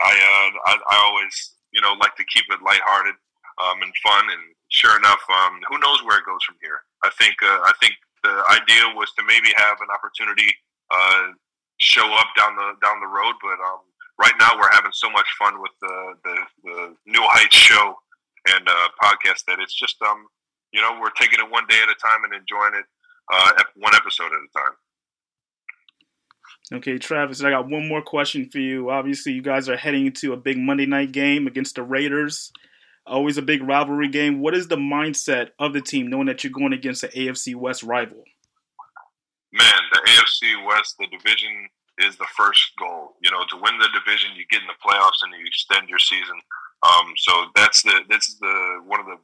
I, 0.00 0.12
uh, 0.12 0.50
I, 0.66 0.72
I 0.90 0.96
always 1.04 1.34
you 1.72 1.80
know 1.80 1.94
like 2.00 2.16
to 2.16 2.24
keep 2.24 2.44
it 2.50 2.62
lighthearted 2.64 3.16
um, 3.60 3.82
and 3.82 3.92
fun. 4.02 4.24
And 4.32 4.42
sure 4.68 4.96
enough, 4.96 5.20
um, 5.28 5.60
who 5.68 5.78
knows 5.78 6.02
where 6.04 6.18
it 6.18 6.26
goes 6.26 6.42
from 6.44 6.56
here? 6.60 6.80
I 7.04 7.10
think 7.18 7.36
uh, 7.42 7.60
I 7.64 7.72
think 7.80 7.94
the 8.22 8.42
idea 8.50 8.96
was 8.96 9.12
to 9.16 9.22
maybe 9.26 9.52
have 9.56 9.78
an 9.80 9.92
opportunity 9.92 10.50
uh, 10.90 11.36
show 11.78 12.06
up 12.16 12.28
down 12.36 12.56
the 12.56 12.74
down 12.82 13.00
the 13.00 13.12
road, 13.12 13.36
but 13.42 13.60
um, 13.60 13.84
right 14.18 14.34
now 14.40 14.56
we're 14.56 14.72
having 14.72 14.92
so 14.92 15.10
much 15.10 15.28
fun 15.38 15.60
with 15.60 15.72
the 15.80 15.96
the, 16.24 16.36
the 16.64 16.78
New 17.06 17.22
Heights 17.22 17.56
show 17.56 17.96
and 18.48 18.68
uh, 18.68 18.88
podcast 19.02 19.44
that 19.46 19.58
it's 19.58 19.74
just 19.74 20.00
um 20.02 20.26
you 20.72 20.80
know 20.80 20.98
we're 21.00 21.14
taking 21.18 21.40
it 21.40 21.50
one 21.50 21.66
day 21.68 21.80
at 21.82 21.88
a 21.88 21.98
time 21.98 22.24
and 22.24 22.34
enjoying 22.34 22.74
it 22.74 22.86
uh, 23.32 23.52
one 23.76 23.94
episode 23.94 24.30
at 24.30 24.38
a 24.38 24.52
time. 24.54 24.74
Okay, 26.72 26.98
Travis, 26.98 27.44
I 27.44 27.50
got 27.50 27.68
one 27.68 27.88
more 27.88 28.02
question 28.02 28.48
for 28.50 28.58
you. 28.58 28.90
Obviously, 28.90 29.32
you 29.32 29.42
guys 29.42 29.68
are 29.68 29.76
heading 29.76 30.06
into 30.06 30.32
a 30.32 30.36
big 30.36 30.58
Monday 30.58 30.86
night 30.86 31.12
game 31.12 31.46
against 31.46 31.76
the 31.76 31.82
Raiders. 31.84 32.50
Always 33.06 33.38
a 33.38 33.42
big 33.42 33.62
rivalry 33.62 34.08
game. 34.08 34.40
What 34.40 34.56
is 34.56 34.66
the 34.66 34.76
mindset 34.76 35.50
of 35.60 35.72
the 35.72 35.80
team 35.80 36.10
knowing 36.10 36.26
that 36.26 36.42
you're 36.42 36.52
going 36.52 36.72
against 36.72 37.02
the 37.02 37.08
AFC 37.08 37.54
West 37.54 37.84
rival? 37.84 38.24
Man, 39.52 39.80
the 39.92 40.00
AFC 40.10 40.66
West, 40.66 40.96
the 40.98 41.06
division 41.06 41.68
is 41.98 42.16
the 42.16 42.26
first 42.36 42.72
goal. 42.80 43.14
You 43.22 43.30
know, 43.30 43.44
to 43.48 43.56
win 43.62 43.78
the 43.78 43.88
division, 43.94 44.34
you 44.34 44.44
get 44.50 44.60
in 44.60 44.66
the 44.66 44.82
playoffs 44.84 45.22
and 45.22 45.32
you 45.38 45.46
extend 45.46 45.88
your 45.88 46.00
season. 46.00 46.34
Um, 46.82 47.14
so 47.16 47.32
that's 47.54 47.82
the 47.82 48.00
this 48.08 48.28
is 48.28 48.38
the 48.40 48.82
one 48.84 48.98
of 48.98 49.06
the 49.06 49.18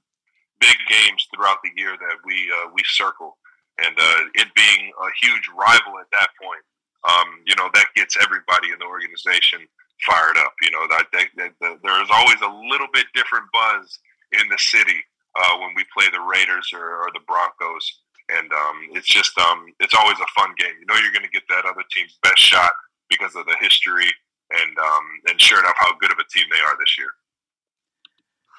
big 0.60 0.76
games 0.88 1.26
throughout 1.34 1.58
the 1.64 1.70
year 1.76 1.90
that 1.98 2.16
we 2.24 2.48
uh, 2.54 2.70
we 2.72 2.82
circle, 2.86 3.36
and 3.82 3.98
uh, 3.98 4.22
it 4.34 4.48
being 4.54 4.92
a 4.94 5.26
huge 5.26 5.50
rival 5.58 5.98
at 5.98 6.06
that 6.12 6.28
point, 6.40 6.62
um, 7.08 7.42
you 7.46 7.54
know 7.56 7.68
that 7.74 7.86
gets 7.94 8.16
everybody 8.20 8.70
in 8.70 8.78
the 8.78 8.86
organization 8.86 9.66
fired 10.06 10.36
up. 10.38 10.54
You 10.62 10.70
know 10.70 10.86
that, 10.90 11.06
that, 11.12 11.26
that, 11.36 11.52
that 11.60 11.76
there's 11.82 12.10
always 12.10 12.40
a 12.42 12.52
little 12.70 12.88
bit 12.92 13.06
different 13.14 13.46
buzz 13.52 13.98
in 14.32 14.48
the 14.48 14.58
city 14.58 14.98
uh, 15.36 15.58
when 15.58 15.74
we 15.76 15.84
play 15.96 16.06
the 16.12 16.20
Raiders 16.20 16.70
or, 16.72 17.02
or 17.02 17.08
the 17.14 17.24
Broncos, 17.26 17.84
and 18.30 18.50
um, 18.52 18.76
it's 18.92 19.08
just 19.08 19.36
um, 19.38 19.66
it's 19.80 19.94
always 19.94 20.18
a 20.18 20.40
fun 20.40 20.54
game. 20.58 20.74
You 20.80 20.86
know 20.86 21.00
you're 21.00 21.12
going 21.14 21.26
to 21.26 21.34
get 21.34 21.48
that 21.48 21.66
other 21.66 21.84
team's 21.90 22.18
best 22.22 22.38
shot 22.38 22.72
because 23.08 23.34
of 23.36 23.46
the 23.46 23.56
history 23.60 24.08
and 24.52 24.78
um, 24.78 25.04
and 25.28 25.40
sure 25.40 25.58
enough 25.58 25.76
how 25.78 25.92
good 25.98 26.12
of 26.12 26.18
a 26.18 26.28
team 26.32 26.46
they 26.50 26.60
are 26.60 26.76
this 26.78 26.96
year. 26.98 27.10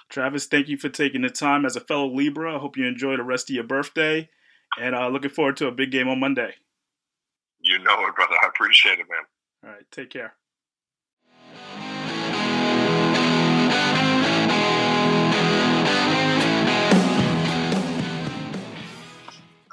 Travis, 0.10 0.46
thank 0.46 0.68
you 0.68 0.78
for 0.78 0.90
taking 0.90 1.22
the 1.22 1.30
time 1.30 1.66
as 1.66 1.76
a 1.76 1.82
fellow 1.82 2.08
Libra. 2.08 2.56
I 2.56 2.60
hope 2.60 2.78
you 2.78 2.86
enjoy 2.86 3.18
the 3.18 3.24
rest 3.24 3.50
of 3.50 3.56
your 3.56 3.64
birthday, 3.64 4.30
and 4.80 4.96
uh, 4.96 5.08
looking 5.08 5.32
forward 5.32 5.58
to 5.58 5.68
a 5.68 5.72
big 5.72 5.92
game 5.92 6.08
on 6.08 6.20
Monday. 6.20 6.54
You 7.63 7.80
know 7.80 8.06
it, 8.06 8.15
brother. 8.15 8.36
I 8.43 8.47
appreciate 8.47 8.99
it, 8.99 9.06
man. 9.10 9.23
All 9.63 9.69
right, 9.71 9.86
take 9.89 10.10
care. 10.10 10.34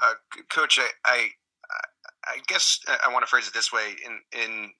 Uh, 0.01 0.13
Coach, 0.49 0.79
I, 0.79 0.87
I, 1.05 1.27
I 2.23 2.37
guess 2.47 2.79
I 2.87 3.11
want 3.11 3.25
to 3.25 3.29
phrase 3.29 3.49
it 3.49 3.53
this 3.53 3.73
way: 3.73 3.95
in 4.05 4.41
in 4.41 4.71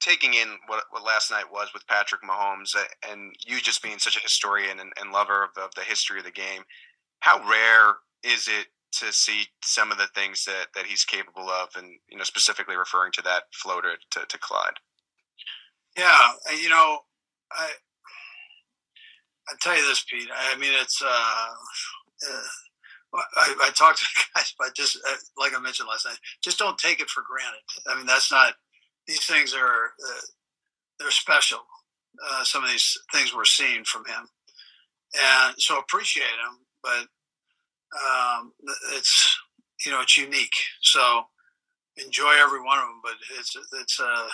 taking 0.00 0.32
in 0.32 0.56
what, 0.66 0.84
what 0.90 1.04
last 1.04 1.30
night 1.30 1.44
was 1.52 1.68
with 1.74 1.86
Patrick 1.86 2.22
Mahomes 2.22 2.74
uh, 2.74 2.84
and 3.10 3.34
you 3.44 3.60
just 3.60 3.82
being 3.82 3.98
such 3.98 4.16
a 4.16 4.20
historian 4.20 4.80
and, 4.80 4.92
and 4.98 5.12
lover 5.12 5.42
of 5.42 5.50
the, 5.54 5.62
of 5.62 5.74
the, 5.74 5.82
history 5.82 6.20
of 6.20 6.24
the 6.24 6.30
game, 6.30 6.62
how 7.20 7.38
rare 7.48 7.96
is 8.22 8.48
it 8.48 8.68
to 9.00 9.12
see 9.12 9.46
some 9.62 9.90
of 9.92 9.98
the 9.98 10.08
things 10.14 10.44
that, 10.44 10.68
that 10.74 10.86
he's 10.86 11.04
capable 11.04 11.48
of 11.48 11.68
and, 11.76 11.98
you 12.08 12.16
know, 12.16 12.24
specifically 12.24 12.76
referring 12.76 13.12
to 13.12 13.22
that 13.22 13.44
floater 13.52 13.96
to, 14.10 14.20
to 14.28 14.38
Clyde? 14.38 14.78
Yeah. 15.96 16.32
You 16.60 16.68
know, 16.68 16.98
I, 17.52 17.70
I 19.48 19.54
tell 19.60 19.76
you 19.76 19.86
this, 19.88 20.04
Pete, 20.10 20.28
I 20.34 20.56
mean, 20.58 20.72
it's, 20.80 21.02
uh, 21.02 21.06
uh 21.06 22.42
I, 23.14 23.54
I 23.62 23.70
talked 23.70 23.98
to 24.00 24.06
guys, 24.34 24.54
but 24.58 24.74
just 24.74 24.98
uh, 25.08 25.16
like 25.38 25.56
I 25.56 25.60
mentioned 25.60 25.88
last 25.88 26.06
night, 26.06 26.18
just 26.44 26.58
don't 26.58 26.78
take 26.78 27.00
it 27.00 27.08
for 27.08 27.22
granted. 27.26 27.62
I 27.86 27.96
mean, 27.96 28.06
that's 28.06 28.30
not, 28.30 28.54
these 29.06 29.24
things 29.24 29.54
are 29.54 29.86
uh, 29.86 30.20
they're 30.98 31.10
special. 31.10 31.60
Uh, 32.30 32.44
some 32.44 32.64
of 32.64 32.70
these 32.70 32.96
things 33.12 33.34
we're 33.34 33.44
seeing 33.44 33.84
from 33.84 34.04
him, 34.04 34.28
and 35.14 35.54
so 35.56 35.78
appreciate 35.78 36.24
him, 36.24 36.66
But 36.82 37.06
um, 37.94 38.52
it's 38.94 39.38
you 39.84 39.92
know 39.92 40.00
it's 40.00 40.16
unique. 40.16 40.54
So 40.82 41.22
enjoy 41.96 42.32
every 42.40 42.62
one 42.62 42.78
of 42.78 42.84
them. 42.84 43.00
But 43.02 43.14
it's 43.38 43.56
it's 43.80 44.00
uh 44.00 44.28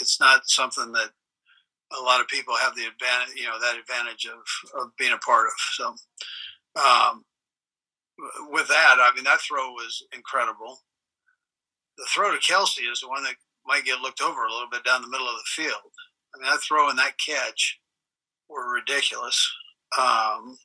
it's 0.00 0.20
not 0.20 0.48
something 0.48 0.92
that 0.92 1.10
a 1.98 2.02
lot 2.02 2.20
of 2.20 2.28
people 2.28 2.54
have 2.56 2.74
the 2.74 2.86
advantage 2.86 3.36
you 3.36 3.44
know 3.44 3.58
that 3.60 3.78
advantage 3.78 4.26
of 4.26 4.80
of 4.80 4.96
being 4.98 5.12
a 5.12 5.18
part 5.18 5.46
of. 5.46 5.52
So. 5.74 5.94
Um, 6.76 7.24
with 8.50 8.68
that, 8.68 8.96
I 8.98 9.12
mean 9.14 9.24
that 9.24 9.40
throw 9.40 9.70
was 9.72 10.04
incredible. 10.14 10.78
The 11.98 12.06
throw 12.14 12.30
to 12.32 12.38
Kelce 12.38 12.78
is 12.90 13.00
the 13.00 13.08
one 13.08 13.24
that 13.24 13.34
might 13.66 13.84
get 13.84 14.00
looked 14.00 14.20
over 14.20 14.44
a 14.44 14.52
little 14.52 14.68
bit 14.70 14.84
down 14.84 15.02
the 15.02 15.08
middle 15.08 15.28
of 15.28 15.36
the 15.36 15.62
field. 15.62 15.92
I 16.34 16.38
mean, 16.38 16.50
that 16.50 16.60
throw 16.60 16.88
and 16.88 16.98
that 16.98 17.18
catch 17.18 17.78
were 18.48 18.72
ridiculous. 18.72 19.38
Um, 19.98 20.56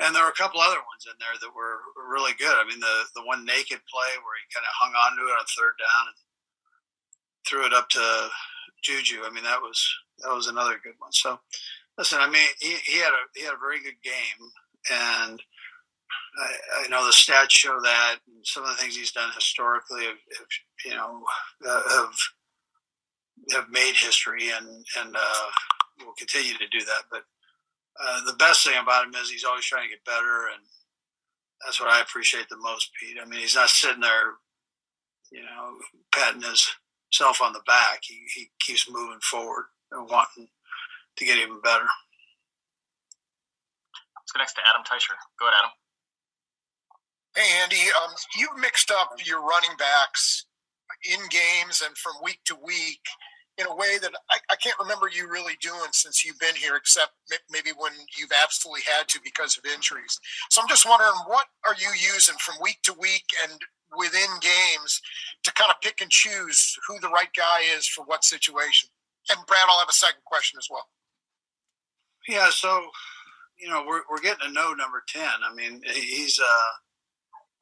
and 0.00 0.16
there 0.16 0.24
were 0.24 0.32
a 0.32 0.40
couple 0.40 0.60
other 0.60 0.80
ones 0.88 1.04
in 1.04 1.16
there 1.20 1.36
that 1.40 1.54
were 1.54 1.84
really 2.08 2.32
good. 2.38 2.56
I 2.56 2.64
mean, 2.64 2.80
the 2.80 3.04
the 3.14 3.24
one 3.24 3.44
naked 3.44 3.80
play 3.86 4.10
where 4.24 4.36
he 4.40 4.48
kind 4.54 4.64
of 4.64 4.72
hung 4.74 4.96
on 4.96 5.16
to 5.16 5.28
it 5.28 5.36
on 5.36 5.46
third 5.46 5.76
down 5.76 6.04
and 6.08 6.18
threw 7.46 7.66
it 7.66 7.74
up 7.76 7.88
to 7.90 8.28
Juju. 8.82 9.22
I 9.24 9.30
mean, 9.30 9.44
that 9.44 9.60
was 9.60 9.78
that 10.24 10.34
was 10.34 10.48
another 10.48 10.80
good 10.82 10.96
one. 10.98 11.12
So, 11.12 11.38
listen, 11.98 12.18
I 12.20 12.28
mean, 12.28 12.48
he, 12.60 12.76
he 12.84 12.98
had 12.98 13.12
a 13.12 13.22
he 13.36 13.44
had 13.44 13.54
a 13.54 13.60
very 13.60 13.82
good 13.82 14.00
game, 14.02 14.40
and 14.90 15.42
I, 16.38 16.84
I, 16.84 16.88
know 16.88 17.04
the 17.04 17.12
stats 17.12 17.50
show 17.50 17.80
that 17.82 18.16
And 18.26 18.46
some 18.46 18.64
of 18.64 18.70
the 18.70 18.76
things 18.76 18.96
he's 18.96 19.12
done 19.12 19.30
historically 19.34 20.04
have, 20.04 20.20
have 20.38 20.46
you 20.84 20.94
know 20.94 21.22
uh, 21.68 21.82
have 21.90 22.14
have 23.52 23.70
made 23.70 23.94
history 23.96 24.50
and 24.50 24.66
and 24.98 25.16
uh, 25.16 25.46
will 26.04 26.14
continue 26.16 26.54
to 26.54 26.68
do 26.68 26.84
that. 26.84 27.04
But 27.10 27.24
uh, 28.02 28.24
the 28.26 28.36
best 28.36 28.64
thing 28.64 28.76
about 28.80 29.06
him 29.06 29.14
is 29.14 29.30
he's 29.30 29.44
always 29.44 29.64
trying 29.64 29.84
to 29.88 29.94
get 29.94 30.04
better, 30.04 30.48
and 30.54 30.62
that's 31.64 31.80
what 31.80 31.90
I 31.90 32.00
appreciate 32.00 32.48
the 32.48 32.56
most, 32.56 32.90
Pete. 32.98 33.18
I 33.20 33.26
mean, 33.28 33.40
he's 33.40 33.54
not 33.54 33.68
sitting 33.68 34.00
there, 34.00 34.34
you 35.30 35.42
know, 35.42 35.76
patting 36.14 36.42
himself 36.42 37.42
on 37.42 37.52
the 37.52 37.62
back. 37.66 38.00
He 38.02 38.20
he 38.34 38.50
keeps 38.60 38.90
moving 38.90 39.20
forward 39.20 39.66
and 39.92 40.08
wanting 40.08 40.48
to 41.16 41.24
get 41.24 41.38
even 41.38 41.60
better. 41.60 41.86
Let's 44.16 44.32
go 44.32 44.38
next 44.38 44.54
to 44.54 44.62
Adam 44.68 44.82
Teicher. 44.84 45.16
Go 45.38 45.48
ahead, 45.48 45.58
Adam. 45.58 45.72
Hey, 47.34 47.62
Andy, 47.62 47.90
um, 48.02 48.12
you 48.36 48.48
mixed 48.60 48.90
up 48.90 49.10
your 49.24 49.40
running 49.40 49.76
backs 49.78 50.46
in 51.08 51.20
games 51.30 51.82
and 51.84 51.96
from 51.96 52.14
week 52.22 52.40
to 52.46 52.56
week 52.64 53.00
in 53.60 53.66
a 53.66 53.74
way 53.74 53.98
that 54.00 54.12
I, 54.30 54.38
I, 54.50 54.56
can't 54.56 54.78
remember 54.78 55.08
you 55.12 55.28
really 55.28 55.54
doing 55.60 55.92
since 55.92 56.24
you've 56.24 56.38
been 56.38 56.54
here, 56.54 56.76
except 56.76 57.12
maybe 57.50 57.70
when 57.76 57.92
you've 58.18 58.32
absolutely 58.42 58.82
had 58.82 59.08
to 59.08 59.20
because 59.22 59.58
of 59.58 59.64
injuries. 59.70 60.18
So 60.50 60.62
I'm 60.62 60.68
just 60.68 60.88
wondering, 60.88 61.12
what 61.26 61.46
are 61.68 61.74
you 61.78 61.90
using 62.14 62.36
from 62.40 62.56
week 62.62 62.78
to 62.84 62.94
week 62.94 63.26
and 63.44 63.60
within 63.96 64.30
games 64.40 65.00
to 65.44 65.52
kind 65.52 65.70
of 65.70 65.80
pick 65.82 66.00
and 66.00 66.10
choose 66.10 66.76
who 66.88 66.98
the 67.00 67.08
right 67.08 67.32
guy 67.36 67.60
is 67.76 67.86
for 67.86 68.04
what 68.04 68.24
situation? 68.24 68.88
And 69.28 69.38
Brad, 69.46 69.62
I'll 69.68 69.80
have 69.80 69.88
a 69.88 69.92
second 69.92 70.24
question 70.24 70.58
as 70.58 70.68
well. 70.70 70.88
Yeah, 72.26 72.48
so 72.50 72.86
you 73.58 73.68
know 73.68 73.84
we're 73.86 74.02
we're 74.10 74.20
getting 74.20 74.48
to 74.48 74.52
know 74.52 74.72
number 74.72 75.02
ten. 75.08 75.30
I 75.44 75.54
mean, 75.54 75.82
he's 75.92 76.40
uh 76.40 76.70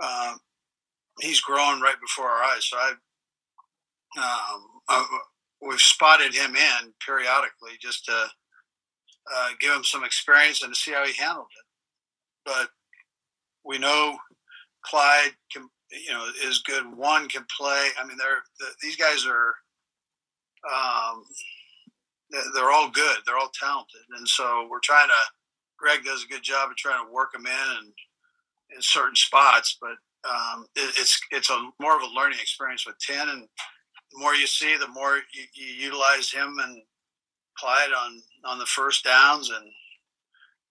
um, 0.00 0.38
he's 1.20 1.40
growing 1.40 1.80
right 1.80 2.00
before 2.00 2.28
our 2.28 2.42
eyes. 2.42 2.66
So 2.66 2.76
I, 2.76 2.90
um, 4.16 4.62
I, 4.88 5.18
we've 5.60 5.80
spotted 5.80 6.34
him 6.34 6.56
in 6.56 6.92
periodically 7.04 7.72
just 7.80 8.04
to 8.06 8.26
uh, 9.34 9.48
give 9.60 9.72
him 9.72 9.84
some 9.84 10.04
experience 10.04 10.62
and 10.62 10.72
to 10.72 10.78
see 10.78 10.92
how 10.92 11.04
he 11.04 11.12
handled 11.12 11.48
it. 11.58 11.64
But 12.44 12.68
we 13.64 13.78
know 13.78 14.16
Clyde 14.84 15.32
can, 15.52 15.68
you 15.90 16.12
know, 16.12 16.26
is 16.44 16.62
good. 16.62 16.84
One 16.96 17.28
can 17.28 17.44
play. 17.56 17.88
I 18.00 18.06
mean, 18.06 18.16
they're 18.16 18.42
the, 18.58 18.66
these 18.82 18.96
guys 18.96 19.26
are. 19.26 19.54
Um, 20.72 21.24
they're 22.54 22.72
all 22.72 22.90
good. 22.90 23.18
They're 23.24 23.38
all 23.38 23.50
talented, 23.58 24.02
and 24.16 24.28
so 24.28 24.66
we're 24.70 24.80
trying 24.80 25.08
to. 25.08 25.14
Greg 25.78 26.04
does 26.04 26.24
a 26.24 26.32
good 26.32 26.42
job 26.42 26.70
of 26.70 26.76
trying 26.76 27.06
to 27.06 27.12
work 27.12 27.32
them 27.32 27.46
in 27.46 27.76
and 27.78 27.92
in 28.74 28.82
certain 28.82 29.14
spots, 29.14 29.78
but 29.80 29.96
um, 30.28 30.66
it, 30.74 30.92
it's 30.98 31.20
it's 31.30 31.50
a 31.50 31.70
more 31.80 31.96
of 31.96 32.02
a 32.02 32.14
learning 32.14 32.38
experience 32.40 32.86
with 32.86 32.98
ten, 32.98 33.28
and 33.28 33.48
the 34.12 34.18
more 34.18 34.34
you 34.34 34.46
see, 34.46 34.76
the 34.76 34.88
more 34.88 35.16
you, 35.32 35.44
you, 35.54 35.66
utilize 35.84 36.30
him 36.30 36.56
and 36.62 36.82
Clyde 37.58 37.90
on 37.90 38.22
on 38.44 38.58
the 38.58 38.66
first 38.66 39.04
downs 39.04 39.50
and 39.50 39.66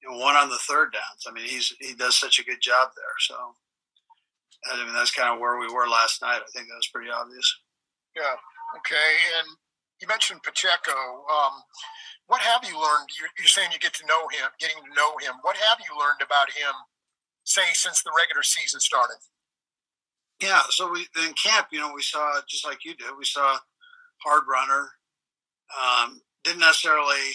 you 0.01 0.09
know, 0.09 0.17
one 0.17 0.35
on 0.35 0.49
the 0.49 0.59
third 0.67 0.93
downs. 0.93 1.25
I 1.27 1.31
mean, 1.31 1.45
he's 1.45 1.73
he 1.79 1.93
does 1.93 2.15
such 2.15 2.39
a 2.39 2.43
good 2.43 2.61
job 2.61 2.89
there. 2.95 3.17
So, 3.19 3.35
I 4.71 4.83
mean, 4.85 4.93
that's 4.93 5.11
kind 5.11 5.33
of 5.33 5.39
where 5.39 5.59
we 5.59 5.67
were 5.67 5.87
last 5.87 6.21
night. 6.21 6.41
I 6.41 6.49
think 6.53 6.67
that 6.67 6.75
was 6.79 6.89
pretty 6.93 7.11
obvious. 7.11 7.47
Yeah. 8.15 8.35
Okay. 8.77 9.09
And 9.39 9.47
you 10.01 10.07
mentioned 10.07 10.43
Pacheco. 10.43 10.95
Um, 11.27 11.63
what 12.27 12.41
have 12.41 12.63
you 12.63 12.75
learned? 12.75 13.09
You're, 13.19 13.31
you're 13.39 13.47
saying 13.47 13.71
you 13.71 13.79
get 13.79 13.93
to 13.95 14.05
know 14.05 14.27
him, 14.27 14.51
getting 14.59 14.83
to 14.83 14.93
know 14.95 15.15
him. 15.17 15.39
What 15.41 15.55
have 15.57 15.79
you 15.79 15.95
learned 15.97 16.19
about 16.21 16.51
him 16.51 16.75
say 17.43 17.71
since 17.73 18.03
the 18.03 18.11
regular 18.11 18.43
season 18.43 18.79
started? 18.79 19.17
Yeah, 20.41 20.61
so 20.69 20.91
we 20.91 21.07
in 21.25 21.33
camp, 21.33 21.67
you 21.71 21.79
know, 21.79 21.91
we 21.95 22.01
saw 22.01 22.39
just 22.47 22.65
like 22.65 22.85
you 22.85 22.95
did, 22.95 23.09
we 23.17 23.25
saw 23.25 23.57
hard 24.23 24.43
runner. 24.49 24.89
Um, 25.73 26.21
didn't 26.43 26.59
necessarily 26.59 27.33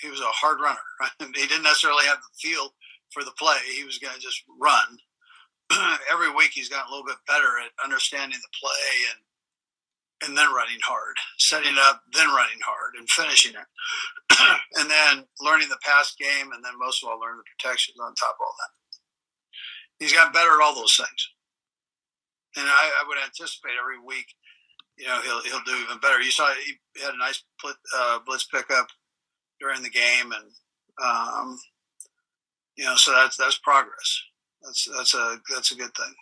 he 0.00 0.08
was 0.08 0.20
a 0.20 0.24
hard 0.24 0.58
runner. 0.60 0.80
he 1.36 1.46
didn't 1.46 1.62
necessarily 1.62 2.04
have 2.06 2.18
the 2.18 2.48
feel 2.48 2.74
for 3.12 3.22
the 3.22 3.36
play. 3.38 3.58
He 3.76 3.84
was 3.84 3.98
going 3.98 4.14
to 4.14 4.20
just 4.20 4.42
run. 4.60 4.98
Every 6.12 6.30
week 6.34 6.50
he's 6.52 6.68
gotten 6.68 6.88
a 6.88 6.90
little 6.90 7.06
bit 7.06 7.20
better 7.28 7.60
at 7.62 7.84
understanding 7.84 8.38
the 8.40 8.58
play 8.58 9.08
and 9.12 9.20
and 10.24 10.38
then 10.38 10.54
running 10.54 10.78
hard, 10.86 11.18
setting 11.38 11.74
up, 11.82 12.00
then 12.14 12.28
running 12.28 12.62
hard, 12.62 12.94
and 12.96 13.10
finishing 13.10 13.58
it, 13.58 13.68
and 14.78 14.88
then 14.88 15.26
learning 15.42 15.68
the 15.68 15.82
pass 15.82 16.14
game, 16.14 16.54
and 16.54 16.62
then 16.62 16.78
most 16.78 17.02
of 17.02 17.10
all 17.10 17.18
learning 17.18 17.42
the 17.42 17.50
protections 17.58 17.98
on 17.98 18.14
top 18.14 18.38
of 18.38 18.46
all 18.46 18.54
that 18.54 18.70
he's 20.02 20.12
gotten 20.12 20.32
better 20.32 20.50
at 20.50 20.62
all 20.62 20.74
those 20.74 20.96
things. 20.96 21.30
And 22.56 22.66
I, 22.66 22.90
I 23.00 23.04
would 23.08 23.18
anticipate 23.24 23.72
every 23.80 23.98
week, 24.04 24.26
you 24.98 25.06
know, 25.06 25.20
he'll 25.22 25.42
he'll 25.42 25.64
do 25.64 25.76
even 25.82 25.98
better. 26.00 26.20
You 26.20 26.30
saw 26.30 26.52
he 26.52 27.02
had 27.02 27.14
a 27.14 27.18
nice 27.18 27.42
blitz, 27.62 27.78
uh, 27.96 28.18
blitz 28.26 28.44
pickup 28.44 28.88
during 29.60 29.82
the 29.82 29.90
game, 29.90 30.32
and 30.32 30.50
um, 31.02 31.58
you 32.76 32.84
know, 32.84 32.96
so 32.96 33.12
that's 33.12 33.36
that's 33.36 33.58
progress. 33.58 34.22
That's 34.62 34.88
that's 34.96 35.14
a 35.14 35.38
that's 35.54 35.72
a 35.72 35.76
good 35.76 35.94
thing. 35.94 36.14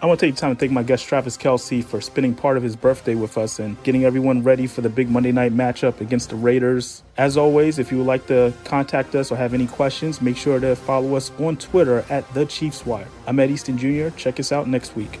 I 0.00 0.06
want 0.06 0.20
to 0.20 0.26
take 0.26 0.36
the 0.36 0.40
time 0.40 0.54
to 0.54 0.60
thank 0.60 0.70
my 0.70 0.84
guest 0.84 1.06
Travis 1.08 1.36
Kelce 1.36 1.82
for 1.82 2.00
spending 2.00 2.32
part 2.32 2.56
of 2.56 2.62
his 2.62 2.76
birthday 2.76 3.16
with 3.16 3.36
us 3.36 3.58
and 3.58 3.82
getting 3.82 4.04
everyone 4.04 4.44
ready 4.44 4.68
for 4.68 4.80
the 4.80 4.88
big 4.88 5.10
Monday 5.10 5.32
night 5.32 5.52
matchup 5.52 6.00
against 6.00 6.30
the 6.30 6.36
Raiders. 6.36 7.02
As 7.16 7.36
always, 7.36 7.80
if 7.80 7.90
you 7.90 7.98
would 7.98 8.06
like 8.06 8.28
to 8.28 8.54
contact 8.62 9.16
us 9.16 9.32
or 9.32 9.36
have 9.36 9.54
any 9.54 9.66
questions, 9.66 10.22
make 10.22 10.36
sure 10.36 10.60
to 10.60 10.76
follow 10.76 11.16
us 11.16 11.32
on 11.40 11.56
Twitter 11.56 12.04
at 12.10 12.32
The 12.32 12.46
Chiefs 12.46 12.86
Wire. 12.86 13.08
I'm 13.26 13.40
Ed 13.40 13.50
Easton 13.50 13.76
Jr. 13.76 14.10
Check 14.16 14.38
us 14.38 14.52
out 14.52 14.68
next 14.68 14.94
week. 14.94 15.18